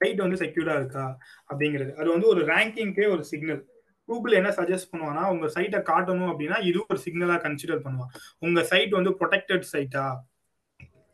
சைட் 0.01 0.21
வந்து 0.25 0.39
செக்யூர்டா 0.43 0.75
இருக்கா? 0.81 1.05
அப்படிங்கிறது. 1.49 1.91
அது 1.99 2.09
வந்து 2.15 2.27
ஒரு 2.33 2.43
ரேங்கிங்கே 2.53 3.07
ஒரு 3.15 3.23
சிக்னல் 3.31 3.61
கூகுள் 4.09 4.39
என்ன 4.39 4.49
சஜஸ்ட் 4.57 4.91
பண்ணுவானா 4.91 5.21
உங்க 5.33 5.45
சைட்டை 5.53 5.79
காட்டணும் 5.91 6.31
அப்படின்னா 6.31 6.57
இது 6.69 6.79
ஒரு 6.91 6.99
சிக்னலா 7.05 7.37
கன்சிடர் 7.45 7.85
பண்ணுவான். 7.85 8.11
உங்க 8.47 8.59
சைட் 8.71 8.91
வந்து 8.99 9.13
ப்ரொடெக்டட் 9.21 9.65
சைட்டா 9.75 10.03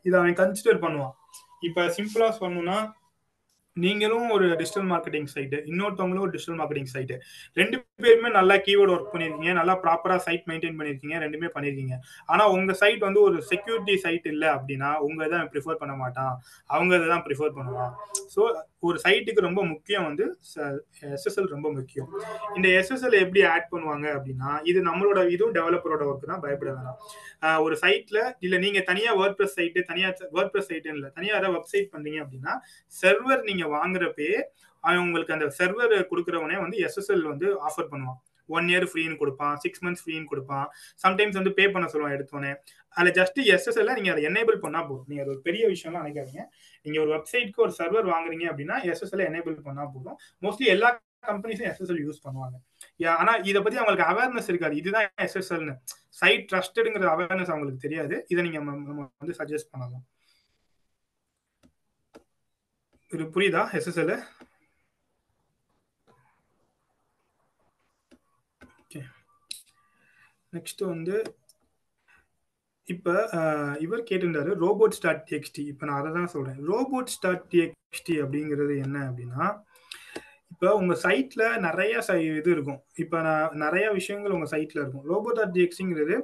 இதை 0.06 0.16
அவன் 0.20 0.40
கன்சிடர் 0.42 0.82
பண்ணுவான். 0.84 1.14
இப்ப 1.68 1.86
சிம்பிளா 1.96 2.28
சொல்லணும்னா 2.40 2.76
நீங்களும் 3.76 4.26
ஒரு 4.34 4.46
டிஜிட்டல் 4.60 4.88
மார்க்கெட்டிங் 4.90 5.28
சைட்டு 5.34 5.58
இன்னொருத்தவங்களும் 5.70 6.24
ஒரு 6.24 6.32
டிஜிட்டல் 6.34 6.58
மார்க்கெட்டிங் 6.58 6.90
சைட்டு 6.94 7.14
ரெண்டு 7.56 7.76
பேருமே 8.04 8.30
நல்லா 8.36 8.56
கீவேர்டு 8.66 8.92
ஒர்க் 8.94 9.12
பண்ணியிருக்கீங்க 9.12 9.52
நல்லா 9.60 9.74
ப்ராப்பரா 9.84 10.16
சைட் 10.26 10.44
மெயின்டைன் 10.50 10.76
பண்ணியிருக்கீங்க 10.78 11.18
ரெண்டுமே 11.24 11.48
பண்ணியிருக்கீங்க 11.54 11.96
ஆனா 12.32 12.44
உங்க 12.56 12.74
சைட் 12.82 13.06
வந்து 13.08 13.22
ஒரு 13.28 13.38
செக்யூரிட்டி 13.50 13.94
சைட் 14.04 14.28
இல்லை 14.34 14.50
அப்படின்னா 14.56 14.90
உங்க 15.06 15.20
இதை 15.28 15.40
ப்ரிஃபர் 15.54 15.80
பண்ண 15.82 15.96
மாட்டான். 16.02 16.34
அவங்க 16.74 16.92
இதை 16.98 17.08
தான் 17.14 17.24
ப்ரிஃபர் 17.28 17.56
பண்ணுவான். 17.56 17.94
ஸோ 18.34 18.42
ஒரு 18.88 18.98
சைட்டுக்கு 19.02 19.46
ரொம்ப 19.46 19.60
முக்கியம் 19.72 20.06
வந்து 20.08 20.24
எஸ்எஸ்எல் 21.16 21.50
ரொம்ப 21.54 21.68
முக்கியம். 21.76 22.08
இந்த 22.56 22.68
எஸ்எஸ்எல் 22.78 23.16
எப்படி 23.24 23.42
ஆட் 23.54 23.68
பண்ணுவாங்க 23.72 24.06
அப்படின்னா 24.16 24.50
இது 24.70 24.78
நம்மளோட 24.88 25.20
இதுவும் 25.34 25.54
டெவலப்பரோட 25.58 26.02
ஒர்க் 26.10 26.30
தான் 26.32 26.42
பயப்பட 26.44 26.70
வேணாம். 26.78 26.98
ஒரு 27.66 27.74
சைட்ல 27.82 28.18
இல்ல 28.46 28.54
நீங்க 28.64 28.80
தனியா 28.90 29.12
வேர்ட் 29.20 29.36
ப்ரெஸ் 29.38 29.56
சைட்டு 29.58 29.80
தனியா 29.90 30.08
வேர்ட் 30.36 30.52
ப்ரெஸ் 30.54 30.70
சைட்டு 30.72 30.94
இல்லை 30.96 31.08
தனியா 31.18 31.34
ஏதாவது 31.40 31.56
வெப்சைட் 31.58 31.88
பண்றீங்க 31.94 32.18
அப்படின்னா 32.24 32.54
சர்வர் 32.94 33.42
நீங்க 33.48 33.61
வாங்குறப்பே 33.76 34.28
அவன் 34.84 35.02
உங்களுக்கு 35.06 35.34
அந்த 35.34 35.46
சர்வர் 35.58 35.94
கொடுக்குறவனே 36.10 36.58
வந்து 36.64 36.76
எஸ்எஸ்எல் 36.86 37.24
வந்து 37.32 37.48
ஆஃபர் 37.68 37.90
பண்ணுவான். 37.92 38.20
ஒன் 38.48 38.66
இயர் 38.70 38.86
ஃப்ரீன்னு 38.90 39.18
கொடுப்பான் 39.20 39.54
சிக்ஸ் 39.64 39.82
மந்த்ஸ் 39.84 40.02
ஃப்ரீன்னு 40.04 40.30
கொடுப்பான். 40.30 40.66
சம்டைம்ஸ் 41.02 41.38
வந்து 41.38 41.52
பே 41.58 41.64
பண்ண 41.74 41.86
சொல்லுவான் 41.92 42.14
எடுத்தோன்னே 42.16 42.50
அதில் 42.96 43.14
ஜஸ்ட் 43.18 43.38
எஸ்எஸ்எல்ல 43.54 43.94
நீங்க 43.98 44.10
அதை 44.14 44.24
எனேபிள் 44.30 44.58
பண்ணா 44.64 44.80
போதும். 44.88 45.06
நீங்க 45.10 45.22
அது 45.24 45.32
ஒரு 45.34 45.40
பெரிய 45.46 45.62
விஷயம்லாம் 45.74 46.04
நினைக்காதீங்க. 46.04 46.44
நீங்க 46.86 46.98
ஒரு 47.04 47.10
வெப்சைட்க்கு 47.16 47.64
ஒரு 47.66 47.74
சர்வர் 47.78 48.10
வாங்குறீங்க 48.14 48.46
அப்படின்னா 48.52 48.78
எஸ்எஸ்எல் 48.92 49.26
எனேபிள் 49.30 49.56
பண்ணா 49.68 49.84
போதும். 49.94 50.18
மோஸ்ட்லி 50.46 50.68
எல்லா 50.74 50.90
கம்பெனிஸும் 51.30 51.68
எஸ்எஸ்எல் 51.70 52.02
யூஸ் 52.04 52.22
பண்ணுவாங்க. 52.26 52.56
ஆனா 53.20 53.34
இதை 53.50 53.58
பத்தி 53.62 53.78
அவங்களுக்கு 53.80 54.06
அவேர்னஸ் 54.12 54.50
இருக்காது. 54.52 54.76
இதுதான் 54.82 55.06
எஸ்எஸ்எல்னு 55.26 55.74
சைட் 56.20 56.48
ட்ரஸ்டடுங்கிற 56.52 57.08
அவேர்னஸ் 57.14 57.52
அவங்களுக்கு 57.52 57.84
தெரியாது. 57.86 58.16
இதை 58.28 58.40
நீங்க 58.46 58.58
நம்ம 58.58 59.10
வந்து 59.22 59.36
சஜஸ்ட் 59.40 59.70
பண்ணலாம். 59.70 60.04
இது 63.14 63.24
புரியுதா 63.34 63.62
எஸ்எஸ்எல் 63.78 64.14
நெக்ஸ்ட் 70.52 70.82
வந்து 70.92 71.16
இப்போ 72.88 73.12
இவர் 73.84 74.08
கேட்டிருந்தாரு 74.08 74.50
ரோபோட் 74.64 74.96
ஸ்டார்ட் 74.96 75.22
டிஎக்ஸ்டி 75.28 75.62
இப்போ 75.72 75.84
நான் 75.88 76.00
அதை 76.00 76.10
தான் 76.16 76.32
சொல்கிறேன் 76.34 76.58
ரோபோட் 76.72 77.12
ஸ்டார்ட் 77.14 77.44
டிஎக்ஸ்டி 77.52 78.14
அப்படிங்கிறது 78.24 78.74
என்ன 78.86 78.96
அப்படின்னா 79.08 79.44
இப்போ 80.52 80.68
உங்கள் 80.80 81.00
சைட்டில் 81.04 81.44
நிறைய 81.66 81.94
சை 82.08 82.16
இது 82.40 82.50
இருக்கும். 82.56 82.80
இப்போ 83.02 83.16
நான் 83.26 83.54
நிறைய 83.64 83.86
விஷயங்கள் 83.98 84.34
உங்கள் 84.36 84.52
சைட்டில் 84.54 84.82
இருக்கும். 84.82 85.06
ரோபோட் 85.12 85.36
ஸ்டார்ட் 85.38 85.56
டிஎக்ஸ்டிங்கிறது 85.56 86.16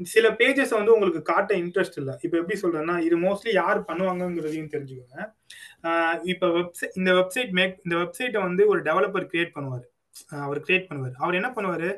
சில 0.00 0.26
பேஜஸ் 0.40 0.76
வந்து 0.76 0.94
உங்களுக்கு 0.94 1.20
காட்ட 1.32 1.52
இன்ட்ரெஸ்ட் 1.62 1.98
இல்லை. 2.00 2.14
இப்போ 2.24 2.36
எப்படி 2.40 2.56
சொல்றேன்னா 2.62 2.94
இது 3.06 3.16
மோஸ்ட்லி 3.26 3.52
யார் 3.62 3.78
பண்ணுவாங்கங்கிறதையும் 3.90 4.72
தெரிஞ்சுக்கோங்க. 4.74 5.18
இப்போ 6.32 6.46
வெப்சைட் 6.56 6.96
இந்த 7.00 7.10
வெப்சைட் 7.18 7.52
மேக் 7.58 7.76
இந்த 7.86 7.96
வெப்சைட்டை 8.02 8.40
வந்து 8.48 8.62
ஒரு 8.72 8.80
டெவலப்பர் 8.88 9.28
கிரியேட் 9.32 9.54
பண்ணுவார். 9.56 9.86
அவர் 10.46 10.58
கிரியேட் 10.66 10.88
பண்ணுவார். 10.88 11.16
அவர் 11.22 11.38
என்ன 11.40 11.48
பண்ணுவார்? 11.56 11.88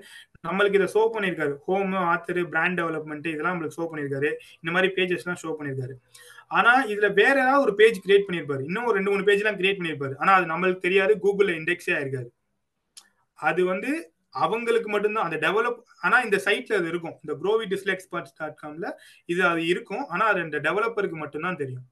நம்மளுக்கு 0.46 0.78
இதை 0.80 0.88
ஷோ 0.94 1.02
பண்ணியிருக்காரு. 1.14 1.54
ஹோம் 1.66 1.92
ஆத்தர் 2.12 2.40
பிராண்ட் 2.52 2.78
டெவலப்மெண்ட் 2.80 3.26
இதெல்லாம் 3.32 3.54
நம்மளுக்கு 3.54 3.78
ஷோ 3.78 3.86
பண்ணியிருக்காரு. 3.90 4.30
இந்த 4.60 4.70
மாதிரி 4.74 4.88
பேஜஸ்லாம் 4.96 5.40
ஷோ 5.42 5.50
பண்ணியிருக்காரு. 5.58 5.94
ஆனால் 6.58 6.82
இதில் 6.92 7.16
வேற 7.20 7.34
ஏதாவது 7.44 7.64
ஒரு 7.66 7.74
பேஜ் 7.80 8.02
கிரியேட் 8.04 8.26
பண்ணியிருப்பாரு. 8.28 8.62
இன்னும் 8.68 8.86
ஒரு 8.88 8.96
ரெண்டு 8.98 9.12
மூணு 9.12 9.26
பேஜ்லாம் 9.28 9.58
கிரியேட் 9.60 9.80
பண்ணியிருப்பாரு. 9.80 10.14
ஆனால் 10.22 10.36
அது 10.38 10.46
நம்மளுக்கு 10.52 10.86
தெரியாது. 10.86 11.14
கூகுளில் 11.24 11.58
இண்டெக்ஸே 11.60 11.94
ஆயிருக்காரு 11.98 12.30
அது 13.38 13.62
வந்து 13.72 13.90
அவங்களுக்கு 14.30 14.90
மட்டும்தான். 14.90 15.30
அந்த 15.30 15.48
டெவலப் 15.48 15.80
ஆனா 16.00 16.20
இந்த 16.20 16.36
சைட்ல 16.44 16.74
அது 16.74 16.88
இருக்கும். 16.88 17.18
இந்த 17.24 17.34
க்ரோவி 17.42 17.64
டிஸ்லெக்ஸ் 17.72 17.96
எக்ஸ்பர்ட்ஸ் 17.98 18.36
டாட் 18.36 18.58
காம்ல 18.62 18.90
இது 19.24 19.46
அது 19.46 19.66
இருக்கும். 19.66 20.06
ஆனா 20.06 20.26
அது 20.26 20.40
இந்த 20.40 20.58
டெவலப்பருக்கு 20.58 21.16
மட்டும்தான் 21.16 21.56
தெரியும். 21.56 21.86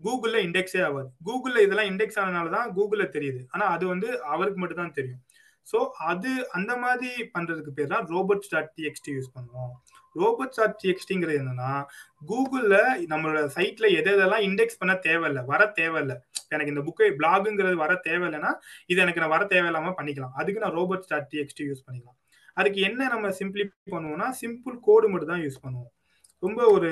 கூகுள்ல 0.00 0.38
இண்டெக்ஸே 0.46 0.84
ஆகாது. 0.84 1.10
கூகுள்ல 1.24 1.62
இதெல்லாம் 1.62 1.86
இண்டெக்ஸ் 1.86 2.18
ஆனதுனால 2.18 2.50
தான் 2.50 2.74
கூகுள்ல 2.76 3.04
தெரியுது. 3.16 3.44
ஆனா 3.50 3.66
அது 3.66 3.86
வந்து 3.86 4.22
அவருக்கு 4.22 4.60
மட்டும் 4.60 4.78
தான் 4.78 4.92
தெரியும். 4.92 5.22
ஸோ 5.70 5.78
அது 6.10 6.30
அந்த 6.56 6.72
மாதிரி 6.84 7.10
பண்றதுக்கு 7.34 7.72
பேர் 7.76 7.92
தான் 7.92 8.06
ரோபோட் 8.14 8.48
டாட் 8.52 8.72
டிஎக்ஸ்டி 8.78 9.12
யூஸ் 9.16 9.30
பண்ணுவோம். 9.36 9.72
ரோபோட் 10.22 10.56
டாட் 10.58 10.76
டிஎக்ஸ்டிங்கிறது 10.82 11.38
என்னன்னா 11.42 11.70
கூகுளில் 12.30 12.80
நம்மளோட 13.12 13.40
சைட்ல 13.56 13.86
எதை 13.98 14.10
எதெல்லாம் 14.16 14.44
இண்டெக்ஸ் 14.48 14.80
பண்ண 14.80 14.94
தேவையில்லை 15.06 15.42
வர 15.52 15.62
தேவையில்லை. 15.80 16.16
எனக்கு 16.54 16.72
இந்த 16.74 16.84
புக்கை 16.88 17.08
பிளாகுங்கிறது 17.20 17.78
வர 17.84 17.94
தேவையில்லைன்னா 18.08 18.52
இது 18.92 19.02
எனக்கு 19.04 19.22
நான் 19.24 19.34
வர 19.36 19.44
தேவையில்லாம 19.54 19.94
பண்ணிக்கலாம். 20.00 20.36
அதுக்கு 20.40 20.62
நான் 20.64 20.76
ரோபோட் 20.80 21.10
டாட் 21.12 21.30
டிஎக்ஸ்டி 21.32 21.66
யூஸ் 21.70 21.84
பண்ணிக்கலாம். 21.86 22.18
அதுக்கு 22.60 22.80
என்ன 22.88 23.08
நம்ம 23.14 23.30
சிம்பிளி 23.40 23.64
பண்ணுவோம்னா 23.94 24.28
சிம்பிள் 24.42 24.76
கோடு 24.88 25.06
மட்டும் 25.12 25.32
தான் 25.34 25.44
யூஸ் 25.46 25.62
பண்ணுவோம். 25.64 25.90
ரொம்ப 26.44 26.60
ஒரு 26.76 26.90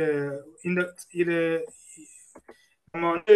இந்த 0.68 0.80
இது 1.22 1.36
நம்ம 2.94 3.10
வந்து 3.14 3.34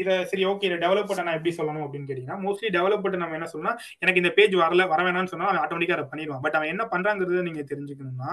இதை 0.00 0.14
சரி 0.30 0.44
ஓகே 0.50 0.66
இதை 0.68 0.76
டெவலப்பர்ட்ட 0.84 1.24
நான் 1.26 1.36
எப்படி 1.38 1.52
சொல்லணும் 1.58 1.84
அப்படின்னு 1.84 2.08
கேட்டீங்கன்னா 2.08 2.38
மோஸ்ட்லி 2.44 2.68
டெவலப்பர்ட்ட 2.76 3.20
நம்ம 3.22 3.36
என்ன 3.38 3.48
சொல்லணும் 3.52 3.76
எனக்கு 4.02 4.20
இந்த 4.22 4.30
பேஜ் 4.38 4.54
வரல 4.62 4.86
வர 4.92 5.02
வேணாம்னு 5.06 5.32
சொன்னா 5.32 5.48
அவன் 5.48 5.60
ஆட்டோமேட்டிக்கா 5.62 5.96
அதை 5.98 6.06
பண்ணிடுவான். 6.12 6.42
பட் 6.44 6.56
அவன் 6.58 6.72
என்ன 6.72 6.84
பண்றாங்கிறத 6.92 7.42
நீங்க 7.48 7.62
தெரிஞ்சுக்கணும்னா 7.70 8.32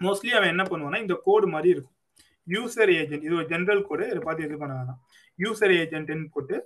மோஸ்ட்லி 0.00 0.32
அவன் 0.38 0.52
என்ன 0.54 0.64
பண்ணுவான்னா 0.70 1.00
இந்த 1.04 1.16
கோடு 1.26 1.46
மாதிரி 1.54 1.70
இருக்கும். 1.74 1.94
யூசர் 2.46 2.92
ஏஜென்ட் 2.96 3.26
இது 3.26 3.36
ஒரு 3.40 3.46
ஜென்ரல் 3.52 3.84
கோடு 3.88 4.04
இதை 4.12 4.20
பார்த்து 4.24 4.46
இது 4.48 4.56
பண்ண 4.62 4.74
வேணாம் 4.80 4.98
யூசர் 5.38 5.74
ஏஜென்ட்னு 5.80 6.26
போட்டு 6.34 6.56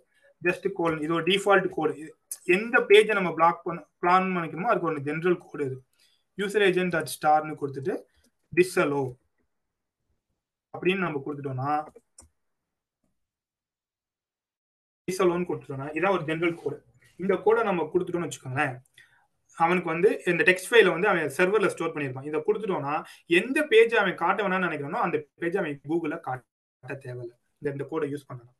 ஜஸ்ட் 0.43 0.67
கோல் 0.79 0.97
இது 1.05 1.13
ஒரு 1.19 1.27
டிஃபால்ட் 1.31 1.69
கோடு 1.77 1.93
எந்த 2.57 2.79
பேஜை 2.91 3.15
நம்ம 3.19 3.31
பிளாக் 3.39 3.63
பண்ண 3.67 3.81
பிளான் 4.03 4.35
பண்ணிக்கணுமோ 4.37 4.71
அதுக்கு 4.73 4.91
ஒரு 4.91 5.07
ஜென்ரல் 5.09 5.39
கோடு 5.45 5.65
இது. 5.69 5.77
யூசர் 6.39 6.65
ஏஜென்ட் 6.69 6.97
அட் 7.01 7.13
ஸ்டார்னு 7.15 7.61
கொடுத்துட்டு 7.61 7.95
டிஸ்அலோ 8.53 9.03
அப்படின்னு 10.75 11.05
நம்ம 11.07 11.21
கொடுத்துட்டோம்னா 11.25 11.73
லோன் 15.17 15.49
கொடுத்துட்டோம்னா 15.49 15.89
இதான் 15.99 16.15
ஒரு 16.17 16.25
ஜென்ரல் 16.31 16.55
கோடு 16.63 16.77
இந்த 17.17 17.37
கோடை 17.37 17.63
நம்ம 17.63 17.89
கொடுத்துட்டோம்னு 17.93 18.29
வச்சுக்கோங்களேன் 18.29 18.75
அவனுக்கு 19.59 19.89
வந்து 19.93 20.23
இந்த 20.27 20.43
டெக்ஸ்ட் 20.49 20.71
ஃபைல 20.71 20.91
வந்து 20.95 21.09
அவன் 21.09 21.33
சர்வர்ல 21.39 21.67
ஸ்டோர் 21.67 21.95
பண்ணியிருப்பான். 21.95 22.29
இதை 22.31 22.43
கொடுத்துட்டோம்னா 22.47 23.05
எந்த 23.27 23.63
பேஜ் 23.63 23.95
அவன் 23.95 24.15
காட்ட 24.15 24.49
வேணாம்னு 24.49 24.69
நினைக்கிறானோ 24.69 25.01
அந்த 25.07 25.27
பேஜ் 25.35 25.57
அவன் 25.57 25.81
கூகுளில் 25.89 26.21
காட்ட 26.21 26.95
தேவையில்லை. 26.95 27.37
இந்த 27.59 27.73
இந்த 27.73 27.85
கோடை 27.85 28.13
யூஸ் 28.13 28.29
பண்ணணும். 28.29 28.58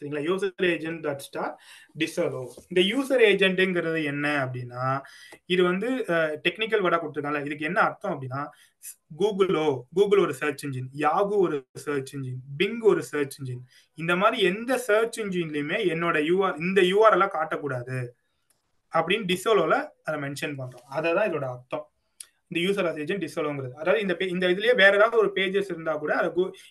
சரிங்களா? 0.00 0.22
User 0.28 0.66
agent 0.70 1.00
dot 1.06 1.24
star 1.26 1.52
disallow 1.98 2.42
இந்த 2.70 2.80
யூசர் 2.90 3.22
ஏஜென்ட்டுங்கிறது 3.30 4.00
என்ன 4.04 4.26
அப்படின்னா 4.44 4.84
இது 5.46 5.62
வந்து 5.62 5.88
டெக்னிக்கல் 6.46 6.82
வேர்டாக 6.84 7.00
கொடுத்துருக்காங்கல்ல 7.00 7.46
இதுக்கு 7.48 7.68
என்ன 7.70 7.80
அர்த்தம் 7.80 8.14
அப்படின்னா 8.14 8.42
கூகுளோ 9.20 9.66
கூகுள் 9.94 10.22
ஒரு 10.24 10.34
சர்ச் 10.34 10.64
இன்ஜின் 10.66 10.90
யாகு 10.96 11.36
ஒரு 11.46 11.56
சர்ச் 11.86 12.12
இன்ஜின் 12.16 12.40
பிங் 12.56 12.80
ஒரு 12.82 13.02
சர்ச் 13.12 13.36
இன்ஜின் 13.40 13.62
இந்த 13.98 14.16
மாதிரி 14.16 14.38
எந்த 14.42 14.78
சர்ச் 14.88 15.18
இன்ஜின்லையுமே 15.20 15.80
என்னோட 15.94 16.18
யூஆர் 16.30 16.60
இந்த 16.60 16.80
யூஆர் 16.92 17.16
எல்லாம் 17.18 17.34
காட்டக்கூடாது 17.36 17.98
அப்படின்னு 18.92 19.26
டிசோலோல 19.26 19.74
அதை 20.04 20.16
மென்ஷன் 20.20 20.58
பண்றோம். 20.58 20.86
அதை 20.88 21.08
தான் 21.14 21.28
இதோட 21.30 21.46
அர்த்தம். 21.54 21.86
இந்த 22.50 22.58
யூசர் 22.62 22.88
ஆஸ் 22.88 23.00
ஏஜென்ட் 23.02 23.24
டிசோலோங்கிறது 23.24 23.74
அதாவது 23.74 24.02
இந்த 24.02 24.14
இந்த 24.28 24.46
இதுலயே 24.52 24.74
வேற 24.76 24.92
ஏதாவது 24.98 25.16
ஒரு 25.16 25.30
பேஜஸ் 25.36 25.70
இருந்தா 25.72 25.94
கூட 25.96 26.12
அது 26.20 26.28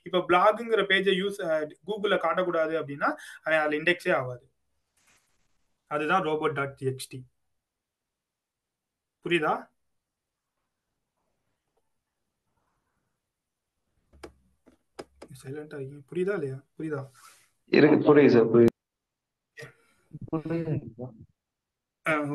இப்ப 0.07 0.21
பிளாகுங்கிற 0.29 0.83
பேஜை 0.91 1.15
யூஸ் 1.21 1.39
கூகுள்ல 1.87 2.17
காட்டக்கூடாது 2.23 2.73
அப்படின்னா 2.81 3.09
அதுல 3.57 3.79
இண்டெக்ஸே 3.79 4.13
ஆகாது. 4.19 4.45
அதுதான் 5.91 6.23
ரோபோட் 6.27 6.55
டாட் 6.55 6.77
டிஎக்ஸ்டி 6.79 7.19
புரியுதா 9.25 9.53
சைலண்டா 15.39 15.75
இருக்கீங்க. 15.77 16.03
புரியுதா 16.09 16.35
இல்லையா? 16.37 16.57
புரியுதா? 16.75 17.01
இருக்கு 17.71 17.97
புரியுது 18.07 18.33
சார் 18.35 18.49
புரியுது 18.51 18.73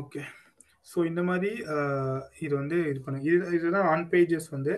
ஓகே 0.00 0.22
ஸோ 0.86 0.98
இந்த 1.10 1.22
மாதிரி 1.28 1.50
இது 2.44 2.52
வந்து 2.60 2.76
இது 2.90 3.00
பண்ண. 3.06 3.16
இது 3.28 3.38
இதுதான் 3.56 3.88
ஆன் 3.92 4.06
பேஜஸ் 4.12 4.48
வந்து 4.56 4.74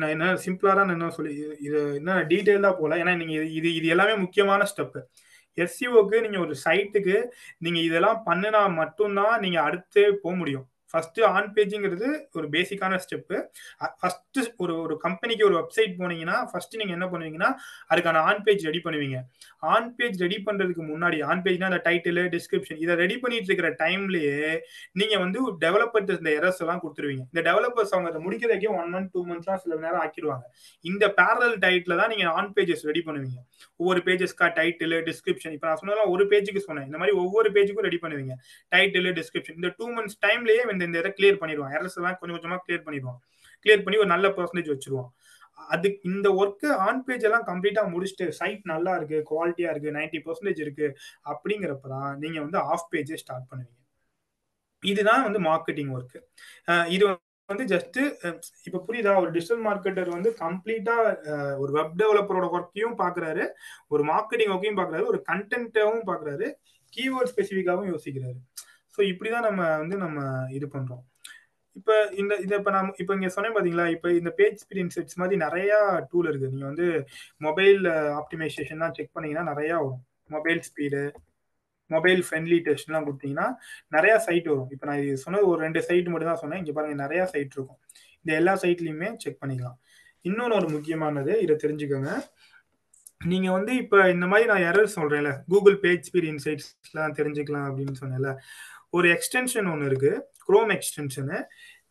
நான் 0.00 0.12
என்ன 0.16 0.26
சிம்பிளாக 0.44 0.74
தான் 0.78 0.94
என்ன 0.96 1.10
சொல்லி 1.16 1.32
இது 1.66 1.78
என்ன 2.00 2.12
டீட்டெயிலாக 2.32 2.74
போகல 2.78 2.98
ஏன்னா 3.02 3.14
நீங்கள் 3.22 3.48
இது 3.58 3.68
இது 3.78 3.88
எல்லாமே 3.94 4.14
முக்கியமான 4.24 4.66
ஸ்டெப்பு 4.72 5.00
எஸ்சிஓக்கு 5.58 6.16
நீங்கள் 6.24 6.44
ஒரு 6.46 6.54
சைட்டுக்கு 6.64 7.16
நீங்கள் 7.64 7.86
இதெல்லாம் 7.88 8.20
பண்ணினா 8.28 8.62
மட்டும்தான் 8.80 9.34
நீங்கள் 9.44 9.66
அடுத்து 9.68 10.02
போக 10.22 10.34
முடியும். 10.40 10.64
ஃபர்ஸ்ட் 10.94 11.20
ஆன் 11.34 11.48
பேஜுங்கிறது 11.54 12.08
ஒரு 12.38 12.48
பேசிக்கான 12.54 12.98
ஸ்டெப்பு 13.04 13.36
ஃபர்ஸ்ட் 14.00 14.40
ஒரு 14.64 14.74
ஒரு 14.84 14.96
கம்பெனிக்கு 15.04 15.46
ஒரு 15.48 15.56
வெப்சைட் 15.60 15.94
போனீங்கன்னா 16.00 16.36
ஃபர்ஸ்ட் 16.50 16.78
நீங்க 16.80 16.92
என்ன 16.98 17.06
பண்ணுவீங்கன்னா 17.12 17.50
அதுக்கான 17.92 18.22
ஆன் 18.30 18.42
பேஜ் 18.46 18.66
ரெடி 18.68 18.80
பண்ணுவீங்க. 18.84 19.18
ஆன் 19.74 19.88
பேஜ் 19.98 20.16
ரெடி 20.24 20.38
பண்றதுக்கு 20.46 20.82
முன்னாடி 20.90 21.18
ஆன் 21.30 21.42
பேஜ்னா 21.44 21.68
அந்த 21.70 21.80
டைட்டில் 21.88 22.20
டிஸ்கிரிப்ஷன் 22.36 22.80
இதை 22.84 22.94
ரெடி 23.02 23.16
பண்ணிட்டு 23.22 23.50
இருக்கிற 23.50 23.70
டைம்லயே 23.82 24.36
நீங்க 25.00 25.14
வந்து 25.24 25.38
டெவலப்பர்ஸ் 25.64 26.20
இந்த 26.22 26.32
எரர்ஸ் 26.38 26.62
எல்லாம் 26.64 26.82
கொடுத்துருவீங்க. 26.84 27.24
இந்த 27.32 27.42
டெவலப்பர்ஸ் 27.48 27.94
அவங்க 27.94 28.10
அதை 28.12 28.22
முடிக்கிறதுக்கே 28.26 28.70
ஒன் 28.80 28.90
மந்த் 28.94 29.10
டூ 29.14 29.22
மந்த்ஸ்லாம் 29.30 29.62
சில 29.64 29.80
நேரம் 29.86 30.02
ஆக்கிடுவாங்க. 30.04 30.44
இந்த 30.84 31.04
பேரல் 31.20 31.56
டைட்டில் 31.66 31.98
தான் 32.02 32.12
நீங்க 32.14 32.26
ஆன் 32.38 32.52
பேஜஸ் 32.58 32.86
ரெடி 32.90 33.02
பண்ணுவீங்க. 33.08 33.38
ஒவ்வொரு 33.80 34.02
பேஜஸ்க்கா 34.08 34.48
டைட்டில் 34.60 34.96
டிஸ்கிரிப்ஷன் 35.10 35.54
இப்போ 35.56 35.68
நான் 35.68 35.80
சொன்னதெல்லாம் 35.80 36.12
ஒரு 36.14 36.26
பேஜுக்கு 36.32 36.62
சொன்னேன். 36.68 36.86
இந்த 36.90 36.98
மாதிரி 37.02 37.14
ஒவ்வொரு 37.24 37.48
பேஜுக்கும் 37.56 37.86
ரெடி 37.88 38.00
பண்ணுவீங்க. 38.04 38.34
டைட்டில் 38.74 39.10
டிஸ்கிரிப்ஷன் 39.20 39.58
இந்த 39.60 39.70
டூ 39.78 39.88
மந்த்ஸ் 39.96 40.18
டைம்லயே 40.26 40.62
இந்த 40.74 40.83
இந்த 40.88 40.98
இதை 41.02 41.12
கிளியர் 41.18 41.40
பண்ணிடுவான் 41.42 41.74
எரர்ஸ் 41.78 41.98
எல்லாம் 42.00 42.18
கொஞ்சம் 42.20 42.36
கொஞ்சமா 42.38 42.58
கிளியர் 42.64 42.86
பண்ணிடுவான் 42.86 43.20
கிளியர் 43.66 43.84
பண்ணி 43.84 44.00
ஒரு 44.02 44.10
நல்ல 44.14 44.28
பர்சன்டேஜ் 44.38 44.72
வச்சிருவான் 44.74 45.10
அது 45.74 45.88
இந்த 46.10 46.28
ஒர்க்கு 46.40 46.68
ஆன் 46.86 47.02
பேஜ் 47.06 47.26
எல்லாம் 47.28 47.46
கம்ப்ளீட்டா 47.50 47.82
முடிச்சுட்டு 47.92 48.26
சைட் 48.38 48.64
நல்லா 48.72 48.92
இருக்கு 48.98 49.18
குவாலிட்டியா 49.30 49.68
இருக்கு 49.72 49.96
நைன்டி 49.98 50.18
பர்சன்டேஜ் 50.26 50.60
இருக்கு 50.64 50.86
அப்படிங்கிறப்ப 51.32 51.88
தான் 51.94 52.10
நீங்க 52.22 52.38
வந்து 52.46 52.58
ஆஃப் 52.72 52.88
பேஜே 52.94 53.18
ஸ்டார்ட் 53.22 53.46
பண்ணுவீங்க. 53.50 53.80
இதுதான் 54.82 55.22
வந்து 55.26 55.40
மார்க்கெட்டிங் 55.50 55.92
ஒர்க் 55.96 56.16
இது 56.94 57.04
வந்து 57.48 57.64
ஜஸ்ட் 57.72 57.98
இப்ப 58.66 58.78
புரியுதா? 58.86 59.12
ஒரு 59.22 59.30
டிஜிட்டல் 59.36 59.62
மார்க்கெட்டர் 59.66 60.10
வந்து 60.16 60.30
கம்ப்ளீட்டா 60.42 60.96
ஒரு 61.62 61.70
வெப் 61.78 61.96
டெவலப்பரோட 62.00 62.46
ஒர்க்கையும் 62.56 62.96
பாக்குறாரு 63.02 63.44
ஒரு 63.94 64.02
மார்க்கெட்டிங் 64.12 64.52
ஒர்க்கையும் 64.54 64.78
பாக்குறாரு 64.80 65.04
ஒரு 65.12 65.20
கண்டென்ட்டாவும் 65.30 66.06
பாக்குறாரு 66.10 66.46
கீவேர்ட் 66.92 67.30
ஸ்பெசிஃபிக்காவும் 67.32 67.90
யோசிக்கிறாரு. 67.92 68.38
ஸோ 68.94 69.00
இப்படி 69.12 69.30
தான் 69.34 69.46
நம்ம 69.48 69.62
வந்து 69.82 69.98
நம்ம 70.04 70.20
இது 70.58 70.68
பண்ணுறோம் 70.76 71.02
இப்போ 71.78 71.94
இந்த 72.20 72.32
இதை 72.44 72.54
இப்போ 72.60 72.72
நான் 72.74 72.90
இப்போ 73.02 73.12
இங்கே 73.16 73.30
சொன்னேன் 73.36 73.54
பார்த்தீங்களா 73.54 73.86
இப்போ 73.94 74.08
இந்த 74.18 74.30
பேஜ் 74.40 74.58
ஸ்பீட் 74.62 74.94
செட்ஸ் 74.96 75.18
மாதிரி 75.20 75.36
நிறையா 75.44 75.78
டூல் 76.10 76.28
இருக்குது 76.30 76.52
நீங்கள் 76.54 76.70
வந்து 76.70 76.86
மொபைல் 77.46 77.80
ஆப்டிமைசேஷன்லாம் 78.20 78.94
செக் 78.98 79.14
பண்ணீங்கன்னா 79.16 79.46
நிறையா 79.52 79.76
வரும். 79.84 80.02
மொபைல் 80.34 80.60
ஸ்பீடு 80.68 81.02
மொபைல் 81.90 82.20
ஃப்ரெண்ட்லி 82.26 82.58
டெஸ்ட்லாம் 82.66 83.06
கொடுத்தீங்கன்னா 83.08 83.46
நிறையா 83.96 84.16
சைட் 84.26 84.46
வரும். 84.52 84.70
இப்போ 84.74 84.86
நான் 84.88 85.00
இது 85.04 85.16
சொன்னது 85.24 85.44
ஒரு 85.52 85.60
ரெண்டு 85.66 85.80
சைட் 85.88 86.10
மட்டும் 86.12 86.30
தான் 86.32 86.42
சொன்னேன். 86.42 86.60
இங்கே 86.62 86.74
பாருங்கள் 86.76 87.02
நிறையா 87.04 87.24
சைட் 87.32 87.54
இருக்கும். 87.56 87.80
இந்த 88.22 88.32
எல்லா 88.40 88.54
சைட்லேயுமே 88.62 89.08
செக் 89.24 89.40
பண்ணிக்கலாம். 89.42 89.78
இன்னொன்று 90.28 90.58
ஒரு 90.60 90.68
முக்கியமானது 90.76 91.32
இதை 91.44 91.56
தெரிஞ்சுக்கோங்க. 91.64 92.12
நீங்கள் 93.32 93.54
வந்து 93.56 93.72
இப்போ 93.82 93.98
இந்த 94.14 94.26
மாதிரி 94.30 94.46
நான் 94.52 94.64
எரர் 94.70 94.94
சொல்கிறேன்ல 94.96 95.30
கூகுள் 95.50 95.76
பேஜ் 95.84 96.06
ஸ்பீட் 96.08 96.30
இன்சைட்ஸ்லாம் 96.30 97.16
தெரிஞ்சுக்கலாம் 97.18 97.66
அப்படின்னு 97.68 97.94
சொன்னேன்ல. 98.02 98.30
ஒரு 98.96 99.08
எக்ஸ்டென்ஷன் 99.14 99.68
ஒன்று 99.72 99.88
இருக்கு. 99.90 100.12
குரோம் 100.48 100.72
எக்ஸ்டென்ஷனு 100.76 101.38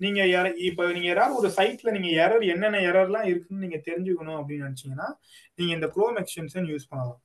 நீங்க 0.04 0.22
இப்போ 0.68 0.84
நீங்க 0.96 1.08
யாராவது 1.08 1.36
ஒரு 1.42 1.50
சைட்ல 1.58 1.92
நீங்க 1.96 2.10
எரர் 2.24 2.44
என்னென்ன 2.54 2.82
எரர்லாம் 2.90 3.28
இருக்குன்னு 3.32 3.64
நீங்க 3.66 3.80
தெரிஞ்சுக்கணும் 3.88 4.38
அப்படின்னு 4.40 4.68
நினைச்சீங்கன்னா 4.68 5.08
நீங்க 5.58 5.72
இந்த 5.78 5.88
குரோம் 5.96 6.18
எக்ஸ்டென்ஷன் 6.22 6.68
யூஸ் 6.72 6.90
பண்ணலாம். 6.92 7.22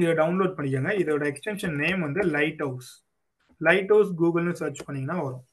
இதை 0.00 0.12
டவுன்லோட் 0.20 0.56
பண்ணிக்கோங்க. 0.56 0.92
இதோட 1.02 1.22
எக்ஸ்டென்ஷன் 1.30 1.76
நேம் 1.82 2.00
வந்து 2.06 2.22
லைட் 2.36 2.62
ஹவுஸ் 2.66 2.90
லைட் 3.68 3.92
ஹவுஸ் 3.94 4.10
கூகுள்னு 4.20 4.58
சர்ச் 4.60 4.82
பண்ணீங்கன்னா 4.86 5.18
வரும். 5.26 5.44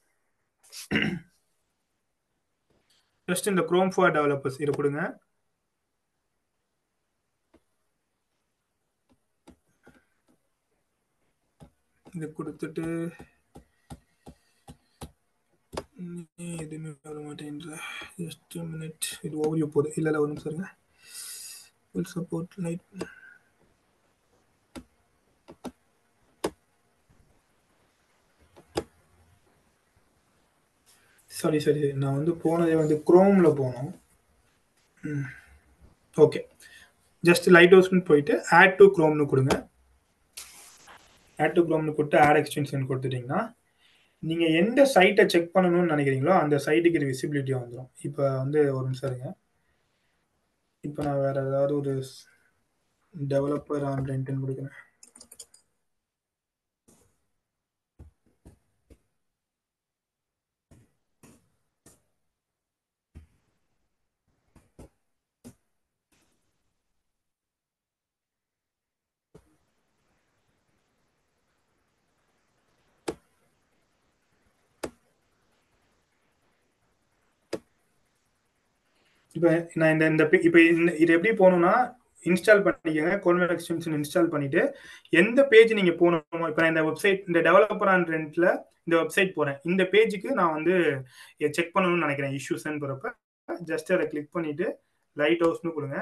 ஜஸ்ட் 3.30 3.50
இந்த 3.52 3.62
குரோம் 3.70 3.92
ஃபார் 3.94 4.14
டெவலப்பர்ஸ் 4.16 4.60
இதை 4.64 4.72
கொடுங்க. 4.76 5.00
இது 12.16 12.26
கொடுத்துட்டு 12.36 12.84
எதுவுமே 16.62 16.90
வர 17.06 17.16
மாட்டேன்ற. 17.24 17.76
ஜஸ்ட் 18.22 18.54
மினிட் 18.70 19.06
இது 19.26 19.34
ஓவரியூ 19.44 19.66
போகுது 19.74 19.92
இல்லை 19.96 20.08
இல்லை 20.10 20.20
ஒரு 20.22 20.30
நிமிஷம் 20.32 20.50
இருங்க. 20.50 20.68
Full 21.90 22.10
support 22.14 22.56
light 22.64 22.84
sorry 31.30 31.58
sorry 31.64 31.80
நான் 32.02 32.18
வந்து 32.18 32.32
போனதே 32.42 32.74
வந்து 32.82 32.96
குரோமில் 33.08 33.56
போனோம். 33.60 33.90
ஓகே 36.24 36.40
ஜஸ்ட் 37.28 37.48
லைட் 37.56 37.74
ஹவுஸ்னு 37.76 38.06
போயிட்டு 38.10 38.34
ஆட் 38.58 38.78
டு 38.78 38.84
குரோம்னு 38.96 39.32
கொடுங்க. 39.32 39.54
ஆட் 41.38 41.56
டு 41.56 41.62
குரோம்னு 41.68 41.96
கொடுத்து 41.98 42.18
ஆட் 42.26 42.38
எக்ஸ்டென்ஷன் 42.40 42.88
கொடுத்துட்டீங்கன்னா 42.90 43.40
நீங்கள் 44.22 44.54
எந்த 44.60 44.80
சைட்டை 44.94 45.24
செக் 45.32 45.54
பண்ணணும்னு 45.56 45.92
நினைக்கிறீங்களோ 45.94 46.34
அந்த 46.42 46.56
சைட்டுக்கு 46.66 46.98
இது 47.00 47.10
விசிபிலிட்டியாக 47.12 47.62
வந்துடும் 47.62 47.90
இப்போ 48.08 48.22
வந்து 48.42 48.58
ஒரு 48.76 48.84
நிமிஷம் 48.88 49.10
இருங்க. 49.10 49.28
இப்போ 50.84 51.00
நான் 51.06 51.22
வேற 51.26 51.36
ஏதாவது 51.50 51.72
ஒரு 51.80 51.92
டெவலப்பர் 53.14 53.84
ஆன்லைன்ட்டுன்னு 53.92 54.44
கொடுக்குறேன். 54.44 54.76
இப்போ 79.36 79.50
நான் 79.74 79.92
இந்த 79.92 80.06
இந்த 80.12 80.24
பே- 80.24 80.44
இப்போ 80.44 80.60
இந்த 80.62 80.92
இது 80.96 81.12
எப்படி 81.12 81.32
போகணும்னா 81.34 81.74
இன்ஸ்டால் 82.24 82.62
பண்ணிக்கோங்க. 82.66 83.14
கோல்மேட் 83.24 83.52
எக்ஸ்டென்ஷன் 83.54 83.96
இன்ஸ்டால் 83.98 84.30
பண்ணிட்டு 84.34 84.62
எந்த 85.12 85.40
பேஜ் 85.44 85.72
நீங்க 85.78 85.92
போகணுமோ 85.92 86.48
இப்போ 86.48 86.60
நான் 86.62 86.72
இந்த 86.72 86.82
வெப்சைட் 86.82 87.20
இந்த 87.26 87.40
டெவலப்பர் 87.48 87.90
ஆன் 87.94 88.04
ரெண்ட்ல 88.04 88.46
இந்த 88.84 88.96
வெப்சைட் 89.02 89.32
போறேன். 89.38 89.58
இந்த 89.62 89.82
பேஜுக்கு 89.92 90.30
நான் 90.40 90.52
வந்து 90.52 90.74
செக் 91.50 91.76
பண்ணணும்னு 91.76 92.04
நினைக்கிறேன் 92.04 92.34
இஷ்யூஸ்ன்னு 92.38 92.82
போறப்ப. 92.82 93.06
ஜஸ்ட் 93.70 93.92
அதை 93.94 94.06
கிளிக் 94.08 94.32
பண்ணிட்டு 94.32 94.66
லைட் 95.16 95.42
ஹவுஸ்னு 95.42 95.72
கொடுங்க. 95.72 95.98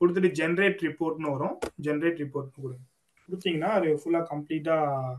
கொடுத்துட்டு 0.00 0.30
ஜென்ரேட் 0.40 0.80
ரிப்போர்ட்னு 0.86 1.30
வரும். 1.34 1.58
ஜென்ரேட் 1.82 2.20
ரிப்போர்ட்னு 2.22 2.62
கொடுங்க. 2.62 2.84
கொடுத்தீங்கன்னா 3.28 3.70
அது 3.78 3.88
ஃபுல்லாக 4.02 4.26
கம்ப்ளீட்டாக 4.32 5.14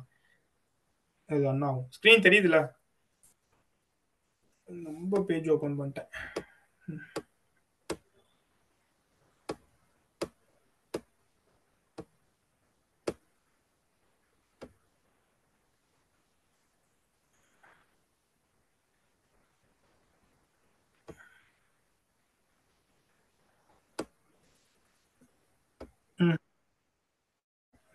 இது 1.36 1.44
ஒன்றும் 1.52 1.70
ஆகும். 1.70 1.89
ஸ்க்ரீன் 1.98 2.26
தெரியுதுல்ல 2.28 2.60
ரொம்ப 4.84 5.24
பேஜ் 5.28 5.50
ஓப்பன் 5.50 5.80
பண்ணிட்டேன். 5.80 6.10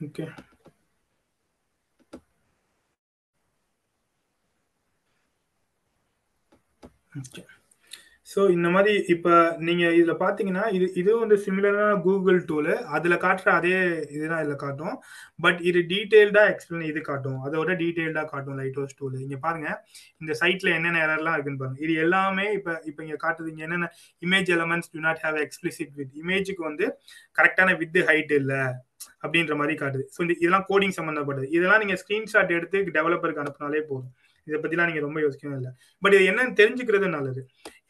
ஓகே 0.08 0.26
ஓகே 7.20 7.42
ஸோ 8.30 8.40
இந்த 8.54 8.68
மாதிரி 8.74 8.92
இப்போ 9.12 9.32
நீங்கள் 9.66 9.94
இதில் 9.98 10.18
பார்த்தீங்கன்னா 10.22 10.64
இது 10.76 10.86
இதுவும் 11.00 11.22
வந்து 11.24 11.36
சிமிலரான 11.44 11.92
கூகுள் 12.06 12.40
டூலு 12.50 12.74
அதில் 12.96 13.22
காட்டுற 13.22 13.48
அதே 13.58 13.70
இதுதான் 14.16 14.42
இதில் 14.44 14.60
காட்டும். 14.64 14.96
பட் 15.44 15.60
இது 15.68 15.80
டீட்டெயில்டாக 15.92 16.50
எக்ஸ்பிளைன் 16.52 16.90
இது 16.90 17.00
காட்டும். 17.08 17.38
அதோட 17.46 17.70
டீட்டெயில்டாக 17.82 18.30
காட்டும் 18.32 18.58
லைட் 18.60 18.78
ஹவுஸ் 18.80 18.98
டூலு 18.98 19.22
இங்கே 19.26 19.38
பாருங்க. 19.46 19.68
இந்த 20.22 20.34
சைட்டில் 20.42 20.74
என்னென்ன 20.76 21.02
எரர்லாம் 21.06 21.36
இருக்குன்னு 21.36 21.62
பாருங்க. 21.62 21.80
இது 21.86 21.94
எல்லாமே 22.04 22.46
இப்போ 22.58 22.74
இப்போ 22.90 23.02
இங்கே 23.06 23.18
காட்டுது 23.24 23.50
இங்கே 23.54 23.66
என்னென்ன 23.68 23.88
image 24.28 24.50
elements 24.58 24.92
do 24.96 25.00
not 25.06 25.22
have 25.26 25.38
explicit 25.46 25.94
with 26.02 26.14
இமேஜுக்கு 26.24 26.64
வந்து 26.70 26.88
கரெக்டான 27.40 27.78
வித் 27.82 27.98
ஹைட் 28.10 28.34
இல்லை. 28.42 28.62
அப்படின்ற 29.24 29.54
மாதிரி 29.60 29.74
காட்டுது. 29.82 30.04
ஸோ 30.14 30.18
இந்த 30.24 30.34
இதெல்லாம் 30.42 30.66
கோடிங் 30.70 30.94
சம்மந்தப்பட்டது 30.98 31.46
இதெல்லாம் 31.56 31.82
நீங்கள் 31.82 32.00
ஸ்க்ரீன்ஷாட் 32.02 32.54
எடுத்து 32.58 32.78
டெவலப்பருக்கு 32.96 33.42
அனுப்புனாலே 33.44 33.82
போதும். 33.90 34.12
இதை 34.46 34.58
பற்றிலாம் 34.62 34.88
நீங்கள் 34.90 35.06
ரொம்ப 35.06 35.18
யோசிக்கவே 35.24 35.54
இல்லை. 35.58 35.70
பட் 36.02 36.14
இது 36.16 36.24
என்னன்னு 36.30 36.54
தெரிஞ்சுக்கிறது 36.60 37.08
நல்லது. 37.16 37.40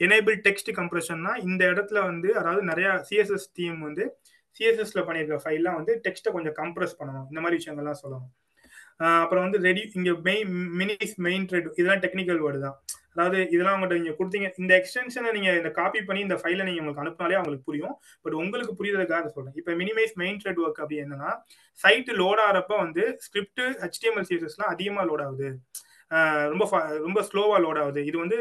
எனேபிள் 0.07 0.37
டெக்ஸ்ட் 0.47 0.71
கம்ப்ரஷன்னா 0.81 1.33
இந்த 1.49 1.63
இடத்துல 1.73 1.99
வந்து 2.11 2.29
அதாவது 2.41 2.63
நிறைய 2.71 2.89
சிஎஸ்எஸ் 3.11 3.49
டீம் 3.59 3.79
வந்து 3.89 4.05
சிஎஸ்எஸ்ல 4.59 5.01
பண்ணியிருக்க 5.09 5.37
ஃபைல்லாம் 5.45 5.79
வந்து 5.81 5.95
டெக்ஸ்ட்டை 6.07 6.33
கொஞ்சம் 6.37 6.57
கம்ப்ரெஸ் 6.61 6.99
பண்ணணும். 7.01 7.27
இந்த 7.31 7.41
மாதிரி 7.45 7.59
விஷயங்கள்லாம் 7.61 8.01
சொல்லணும். 8.05 8.33
அப்புறம் 9.25 9.45
வந்து 9.47 9.59
ரெடி 9.67 9.83
இங்க 9.99 10.13
மெயின் 10.29 10.49
மினிஸ் 10.81 11.15
மெயின் 11.27 11.45
ட்ரெட் 11.51 11.69
இதெல்லாம் 11.79 12.03
டெக்னிக்கல் 12.05 12.41
வேர்டு 12.45 12.61
தான். 12.65 12.77
அதாவது 13.19 13.39
இதெல்லாம் 13.55 13.77
உங்கள்கிட்ட 13.77 14.01
நீங்க 14.01 14.15
கொடுத்தீங்க. 14.19 14.49
இந்த 14.63 14.73
எக்ஸ்டென்ஷனை 14.81 15.31
நீங்க 15.37 15.51
இந்த 15.61 15.71
காப்பி 15.79 16.01
பண்ணி 16.09 16.21
இந்த 16.27 16.37
ஃபைலை 16.41 16.65
நீங்க 16.69 16.81
உங்களுக்கு 16.83 17.05
அனுப்பினாலே 17.05 17.37
அவங்களுக்கு 17.39 17.69
புரியும். 17.71 17.95
பட் 18.25 18.37
உங்களுக்கு 18.43 18.75
புரியுறதுக்காக 18.81 19.31
சொல்றேன். 19.37 19.57
இப்போ 19.61 19.73
மினிமைஸ் 19.83 20.15
மெயின் 20.23 20.39
த்ரெட் 20.43 20.61
ஒர்க் 20.65 20.81
அப்படி 20.83 21.01
என்னன்னா 21.05 21.31
சைட் 21.85 22.11
லோட் 22.23 22.43
ஆகிறப்ப 22.47 22.77
வந்து 22.85 23.05
ஸ்கிரிப்ட் 23.27 23.63
ஹெச்டிஎம்எல் 23.85 24.29
சிஎஸ்எஸ்லாம் 24.31 24.73
அதிகமாக 24.75 25.07
லோட் 25.11 25.25
ஆகுது. 25.27 25.49
ரொம்ப 26.53 26.65
ரொம்ப 27.07 27.21
ஸ்லோவா 27.31 27.57
லோட் 27.65 27.81
ஆகுது. 27.85 28.03
இது 28.11 28.17
வந்து 28.25 28.39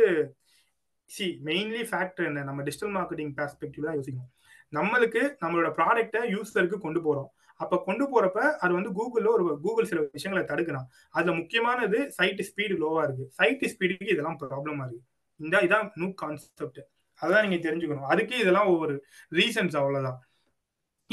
சி 1.16 1.26
மெயின்லி 1.50 1.84
ஃபேக்டர் 1.90 2.28
என்ன? 2.30 2.44
நம்ம 2.50 2.64
டிஜிட்டல் 2.68 2.94
மார்க்கெட்டிங் 2.98 3.34
பெர்ஸ்பெக்டிவ் 3.40 3.88
தான் 3.88 3.98
யோசிக்கணும். 4.00 4.32
நம்மளுக்கு 4.78 5.22
நம்மளோட 5.44 5.70
ப்ராடக்டை 5.80 6.22
யூசருக்கு 6.36 6.78
கொண்டு 6.86 7.02
போறோம். 7.08 7.30
அப்ப 7.64 7.80
கொண்டு 7.88 8.06
போறப்ப 8.14 8.40
அது 8.64 8.72
வந்து 8.78 8.92
கூகுள்ல 8.98 9.30
ஒரு 9.36 9.46
கூகுள் 9.66 9.90
சில 9.92 10.02
விஷயங்களை 10.18 10.44
தடுக்கிறான் 10.52 10.88
அதுல 11.18 11.34
முக்கியமானது 11.40 12.00
சைட் 12.18 12.44
ஸ்பீடு 12.50 12.76
லோவா 12.84 13.02
இருக்கு. 13.08 13.26
சைட் 13.40 13.66
ஸ்பீடுக்கு 13.74 14.14
இதெல்லாம் 14.16 14.40
ப்ராப்ளமா 14.44 14.86
இருக்கு. 14.88 15.04
இந்த 15.40 15.58
இதான் 15.68 15.90
நூ 16.02 16.08
கான்செப்ட் 16.22 16.80
அதான் 17.22 17.44
நீங்க 17.46 17.60
தெரிஞ்சுக்கணும். 17.68 18.10
அதுக்கு 18.14 18.36
இதெல்லாம் 18.44 18.72
ஒவ்வொரு 18.74 18.96
ரீசன்ஸ் 19.40 19.78
அவ்வளவுதான். 19.82 20.20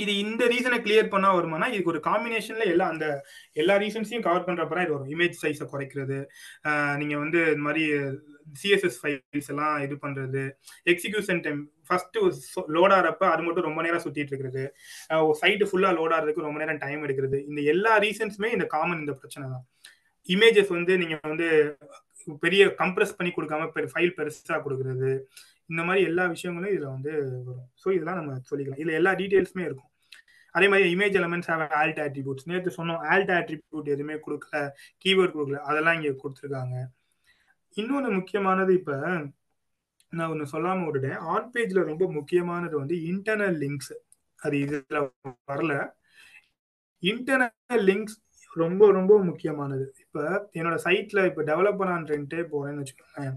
இது 0.02 0.12
இந்த 0.22 0.42
ரீசனை 0.52 0.78
கிளியர் 0.84 1.10
பண்ணா 1.12 1.28
வருமானா 1.36 1.66
இதுக்கு 1.72 1.92
ஒரு 1.92 2.00
காம்பினேஷன்ல 2.06 2.64
எல்லா 2.72 2.86
அந்த 2.92 3.06
எல்லா 3.62 3.74
ரீசன்ஸையும் 3.82 4.24
கவர் 4.26 4.46
பண்றப்ப 4.48 4.84
இது 4.84 4.94
வரும் 4.94 5.12
இமேஜ் 5.14 5.36
சைஸை 5.42 5.66
குறைக்கிறது. 5.72 6.18
நீங்க 7.00 7.14
வந்து 7.24 7.40
இந்த 7.52 7.64
மாதிரி 7.66 7.84
சிஎஸ்எஸ் 8.62 8.98
ஃபைல்ஸ் 9.00 9.50
எல்லாம் 9.52 9.76
இது 9.86 9.94
பண்றது 10.04 10.42
எக்ஸிகியூஷன் 10.92 11.40
டைம் 11.46 11.60
ஃபர்ஸ்ட் 11.88 12.18
லோட் 12.76 12.94
ஆகிறப்ப 12.96 13.24
அது 13.34 13.44
மட்டும் 13.46 13.66
ரொம்ப 13.68 13.82
நேரம் 13.86 14.04
சுத்திட்டு 14.04 14.32
இருக்கிறது. 14.32 14.64
சைட்டு 15.42 15.68
ஃபுல்லா 15.70 15.90
லோட் 15.98 16.14
ஆகிறதுக்கு 16.16 16.46
ரொம்ப 16.48 16.60
நேரம் 16.62 16.82
டைம் 16.84 17.04
எடுக்கிறது. 17.06 17.40
இந்த 17.50 17.60
எல்லா 17.74 17.94
ரீசன்ஸுமே 18.06 18.50
இந்த 18.56 18.66
காமன் 18.76 19.02
இந்த 19.04 19.14
பிரச்சனை 19.22 19.46
தான். 19.54 19.64
இமேஜஸ் 20.34 20.70
வந்து 20.76 20.92
நீங்க 21.00 21.16
வந்து 21.30 21.48
பெரிய 22.44 22.62
கம்ப்ரஸ் 22.82 23.16
பண்ணி 23.16 23.32
கொடுக்காம 23.38 23.88
ஃபைல் 23.94 24.14
பெருசா 24.18 24.56
கொடுக்கறது. 24.66 25.10
இந்த 25.72 25.82
மாதிரி 25.88 26.02
எல்லா 26.10 26.24
விஷயங்களும் 26.34 26.72
இதுல 26.74 26.88
வந்து 26.94 27.12
வரும். 27.48 27.68
ஸோ 27.82 27.88
இதெல்லாம் 27.96 28.20
நம்ம 28.20 28.38
சொல்லிக்கலாம். 28.50 28.80
இதுல 28.82 28.96
எல்லா 29.00 29.12
டீடைல்ஸுமே 29.20 29.66
இருக்கும். 29.68 29.90
அதே 30.56 30.66
மாதிரி 30.72 30.88
image 30.94 31.16
elements 31.20 31.48
have 31.50 31.62
alt 31.78 32.00
attributes 32.02 32.48
நேற்று 32.50 32.74
சொன்னோம் 32.76 33.00
ஆல்ட் 33.12 33.32
ஆட்ரிபியூட் 33.36 33.88
எதுவுமே 33.94 34.16
கொடுக்கல 34.26 34.58
கீவேர்ட் 35.04 35.34
கொடுக்கல 35.36 35.60
அதெல்லாம் 35.70 35.96
இங்கே 35.98 36.12
கொடுத்துருக்காங்க. 36.22 36.76
இன்னொன்று 37.76 38.10
முக்கியமானது 38.18 38.72
இப்ப 38.80 38.92
நான் 40.12 40.30
ஒன்று 40.32 40.52
சொல்லாம 40.52 40.84
விட்டுட்டேன். 40.86 41.20
ஆன் 41.32 41.48
பேஜ்ல 41.54 41.82
ரொம்ப 41.90 42.04
முக்கியமானது 42.16 42.74
வந்து 42.80 42.96
இன்டர்னல் 43.10 43.56
லிங்க்ஸ் 43.62 43.94
அது 44.38 44.56
இதுல 44.64 44.98
வரல. 45.50 45.72
இன்டர்னல் 47.02 47.84
லிங்க்ஸ் 47.90 48.16
ரொம்ப 48.56 48.90
ரொம்ப 48.98 49.12
முக்கியமானது. 49.28 49.86
இப்ப 50.04 50.18
என்னோட 50.58 50.76
சைட்ல 50.86 51.24
இப்ப 51.30 51.44
டெவலப்பர் 51.50 51.80
பண்ணான்றே 51.80 52.44
போறேன்னு 52.52 52.82
வச்சுக்கோங்க 52.82 53.32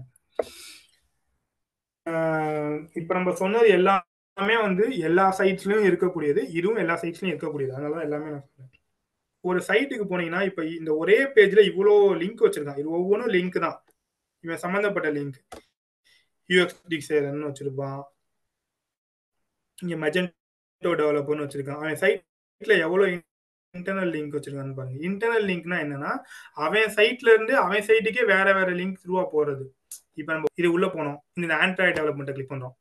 இப்ப 3.00 3.10
நம்ம 3.16 3.30
சொன்னது 3.40 3.68
எல்லாமே 3.78 4.56
வந்து 4.66 4.84
எல்லா 5.08 5.24
சைட்ஸ்லயும் 5.38 5.86
இருக்கக்கூடியது. 5.88 6.42
இதுவும் 6.58 6.80
எல்லா 6.82 6.94
சைட்ஸ்லயும் 7.02 7.32
இருக்கக்கூடியது. 7.34 7.74
அதனால 7.78 8.04
எல்லாமே 8.06 8.28
நான் 8.34 8.46
சொன்னேன். 8.46 8.72
ஒரு 9.44 9.58
சைட்டுக்கு 9.68 10.04
போனீங்கன்னா 10.12 10.42
இப்ப 10.50 10.62
இந்த 10.78 10.90
ஒரே 11.02 11.18
பேஜ்ல 11.36 11.60
இவ்வளோ 11.70 11.94
லிங்க் 12.22 12.44
வச்சிருக்கான். 12.46 12.80
இது 12.82 12.90
ஒவ்வொன்றும் 13.00 13.34
லிங்க் 13.36 13.58
தான். 13.66 13.76
இவன் 14.40 14.56
சம்மந்தப்பட்ட 14.56 15.08
லிங்க் 15.12 15.38
யூஎக்ஸ் 16.48 16.82
டிசைனர்னு 16.88 17.48
வச்சிருப்பான். 17.48 18.02
இங்க 19.82 19.94
மெஜென்டோ 20.04 20.92
டெவலப்பர்னு 21.00 21.46
வச்சிருக்கான். 21.46 21.82
அவன் 21.82 21.98
சைட்ல 22.02 22.78
எவ்வளவு 22.78 23.22
இன்டர்னல் 23.74 24.12
லிங்க் 24.14 24.36
வச்சிருக்கான்னு 24.36 24.74
பாருங்க. 24.74 24.98
இன்டர்னல் 25.08 25.44
லிங்க்னா 25.44 25.76
என்னன்னா 25.84 26.12
அவன் 26.52 26.94
சைட்ல 26.94 27.32
இருந்து 27.34 27.56
அவன் 27.56 27.82
சைட்டுக்கே 27.82 28.24
வேற 28.26 28.46
வேற 28.52 28.70
லிங்க் 28.70 28.96
த்ரூவா 29.02 29.24
போறது. 29.32 29.64
இப்ப 30.14 30.32
நம்ம 30.32 30.48
இது 30.54 30.72
உள்ள 30.72 30.86
போனோம். 30.86 31.18
இந்த 31.32 31.54
ஆண்ட்ராய்ட் 31.54 31.98
டெவலப்மெண்ட்டை 31.98 32.32
கிளிக் 32.32 32.52
பண்றோம். 32.52 32.74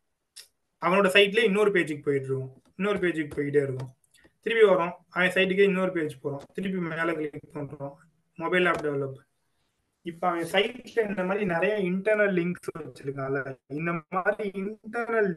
அவனோட 0.82 1.10
சைட்ல 1.18 1.44
இன்னொரு 1.44 1.72
பேஜுக்கு 1.72 2.06
போயிட்டு 2.08 2.28
இருக்கும். 2.28 2.62
இன்னொரு 2.76 3.00
பேஜுக்கு 3.00 3.32
போயிட்டே 3.36 3.64
இருக்கும். 3.68 3.92
திருப்பி 4.42 4.66
வரோம் 4.68 4.94
அவன் 5.10 5.30
சைட்டுக்கே 5.30 5.64
இன்னொரு 5.64 5.92
பேஜ் 5.92 6.16
போறோம். 6.24 6.44
திருப்பி 6.54 6.80
மேல 6.80 7.14
கிளிக் 7.14 7.50
பண்றோம். 7.54 7.94
மொபைல் 8.36 8.66
ஆப் 8.66 8.82
டெவலப் 8.82 9.18
இப்ப 10.08 10.28
அவன் 10.28 10.48
சைட்ல 10.52 11.10
இந்த 11.10 11.24
மாதிரி 11.24 11.46
நிறைய 11.46 11.76
இன்டர்னல் 11.92 12.34
லிங்க்ஸ் 12.40 12.70
வச்சிருக்கான்ல. 12.80 13.40
இந்த 13.68 13.92
மாதிரி 14.10 14.52
இன்டர்னல் 14.62 15.32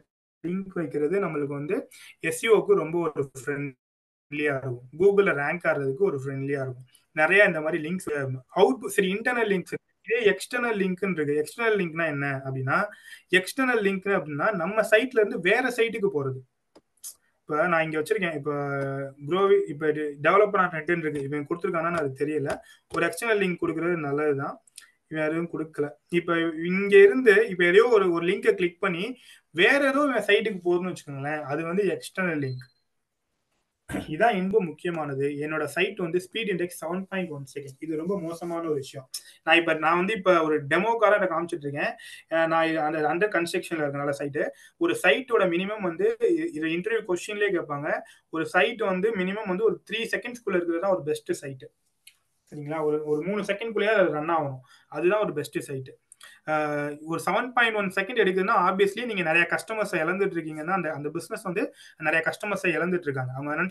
லிங்க் 0.47 0.73
வைக்கிறது 0.73 1.15
நம்மளுக்கு 1.19 1.55
வந்து 1.59 1.89
எஸ்இஓக்கு 2.27 2.73
ரொம்ப 2.81 2.97
ஒரு 2.99 3.31
ஃப்ரெண்ட்லியா 3.39 4.53
இருக்கும். 4.57 4.81
கூகுள்ல 4.99 5.33
ரேங்க் 5.41 5.65
ஆடுறதுக்கு 5.71 6.07
ஒரு 6.09 6.19
ஃப்ரெண்ட்லியா 6.23 6.61
இருக்கும். 6.65 6.85
நிறைய 7.11 7.43
இந்த 7.43 7.61
மாதிரி 7.61 7.89
லிங்க்ஸ் 7.89 8.37
அவுட் 8.47 8.87
சரி 8.87 9.11
இன்டர்னல் 9.13 9.49
லிங்க்ஸ் 9.53 9.75
இதே 10.03 10.19
எக்ஸ்டர்னல் 10.31 10.77
லிங்க்னு 10.81 11.11
இருக்கு. 11.11 11.35
எக்ஸ்டர்னல் 11.41 11.77
லிங்க்னா 11.81 12.05
என்ன 12.05 12.41
அப்படின்னா 12.45 12.77
எக்ஸ்டர்னல் 13.35 13.83
லிங்க் 13.87 14.09
அப்படின்னா 14.19 14.51
நம்ம 14.53 14.87
சைட்ல 14.89 15.19
இருந்து 15.21 15.39
வேற 15.39 15.73
சைட்டுக்கு 15.75 16.09
போறது. 16.15 16.39
இப்ப 17.41 17.67
நான் 17.67 17.83
இங்க 17.83 17.99
வச்சிருக்கேன். 17.99 18.35
இப்ப 18.35 18.51
க்ரோவி 19.27 19.57
இப்ப 19.67 19.85
டெவலப்பர் 20.25 20.57
ஆன் 20.57 20.73
நெட் 20.73 20.89
இருக்கு. 20.89 21.23
இவன் 21.23 21.47
கொடுத்துருக்கானு 21.49 22.01
அது 22.01 22.25
தெரியல. 22.25 22.49
ஒரு 22.93 23.05
எக்ஸ்டர்னல் 23.05 23.41
லிங்க் 23.43 23.61
கொடுக்கறது 23.61 23.95
நல்லதுதான். 23.99 24.55
இவன் 25.07 25.25
எதுவும் 25.29 25.51
கொடுக்கல. 25.53 25.87
இப்ப 26.09 26.37
இங்க 26.65 26.97
இருந்து 26.97 27.33
இப்ப 27.49 27.63
எதையோ 27.63 27.87
ஒரு 27.87 28.11
ஒரு 28.11 28.25
லிங்கை 28.25 28.53
கிளிக் 28.53 28.79
பண்ணி 28.79 29.05
வேற 29.55 29.79
ஏதோ 29.89 30.01
இவன் 30.09 30.27
சைட்டுக்கு 30.27 30.59
போகுதுன்னு 30.65 30.93
வச்சுக்கோங்களேன். 30.93 31.41
அது 31.41 31.63
வந்து 31.63 31.83
எக்ஸ்டர்னல் 31.95 32.41
லிங்க் 32.45 32.63
இதான் 34.13 34.35
ரொம்ப 34.39 34.59
முக்கியமானது. 34.67 35.25
என்னோட 35.43 35.63
சைட் 35.75 35.99
வந்து 36.05 36.19
speed 36.25 36.51
index 36.53 36.79
seven 36.81 37.03
point 37.09 37.31
one 37.37 37.45
second 37.53 37.83
இது 37.85 37.99
ரொம்ப 38.01 38.15
மோசமான 38.25 38.67
ஒரு 38.71 38.79
விஷயம். 38.83 39.07
நான் 39.45 39.59
இப்ப 39.61 39.73
நான் 39.83 39.99
வந்து 40.01 40.13
இப்ப 40.19 40.33
ஒரு 40.47 40.57
டெமோக்கார 40.73 41.19
காமிச்சிட்டு 41.33 41.67
இருக்கேன். 41.67 41.93
நான் 42.51 42.77
அந்த 42.87 42.99
அண்டர் 43.11 43.33
கன்ஸ்ட்ரக்ஷன்ல 43.37 43.83
இருக்கனால 43.85 44.13
சைட்டு 44.21 44.43
ஒரு 44.77 44.95
சைட்டோட 45.03 45.45
மினிமம் 45.55 45.87
வந்து 45.89 46.09
இது 46.57 46.65
இன்டர்வியூ 46.77 47.03
கொஸ்டின்லேயே 47.09 47.51
கேட்பாங்க 47.57 47.89
ஒரு 48.29 48.45
சைட் 48.55 48.83
வந்து 48.91 49.09
மினிமம் 49.21 49.51
வந்து 49.53 49.67
ஒரு 49.69 49.77
த்ரீ 49.89 50.01
செகண்ட்ஸ்குள்ள 50.13 50.59
இருக்கிறது 50.59 50.85
தான் 50.85 50.95
ஒரு 50.97 51.03
பெஸ்ட் 51.09 51.33
சைட்டு 51.43 51.69
சரிங்களா? 52.51 52.79
ஒரு 52.87 52.97
ஒரு 53.11 53.21
மூணு 53.27 53.41
செகண்ட்குள்ளேயே 53.49 53.91
அது 53.95 54.15
ரன் 54.15 54.33
ஆகணும். 54.37 54.63
அதுதான் 54.91 55.25
ஒரு 55.25 55.33
பெஸ்ட் 55.39 55.59
சைட்டு 55.67 55.93
ஒரு 57.11 57.19
செவன் 57.25 57.47
பாயிண்ட் 57.55 57.77
ஒன் 57.79 57.87
செகண்ட் 57.95 58.21
எடுக்குதுன்னா 58.23 58.55
ஆப்வியஸ்லி 58.67 59.03
நீங்க 59.09 59.23
நிறைய 59.27 59.43
கஸ்டமர்ஸை 59.53 59.97
இழந்துட்டு 60.03 60.35
இருக்கீங்கன்னா 60.37 60.75
அந்த 60.77 60.89
அந்த 60.97 61.09
பிசினஸ் 61.15 61.45
வந்து 61.47 61.63
நிறைய 62.07 62.21
கஸ்டமர்ஸை 62.27 62.69
இழந்துட்டு 62.77 63.07
இருக்காங்க. 63.07 63.31
அவங்க 63.35 63.49
நினைச்சு 63.55 63.69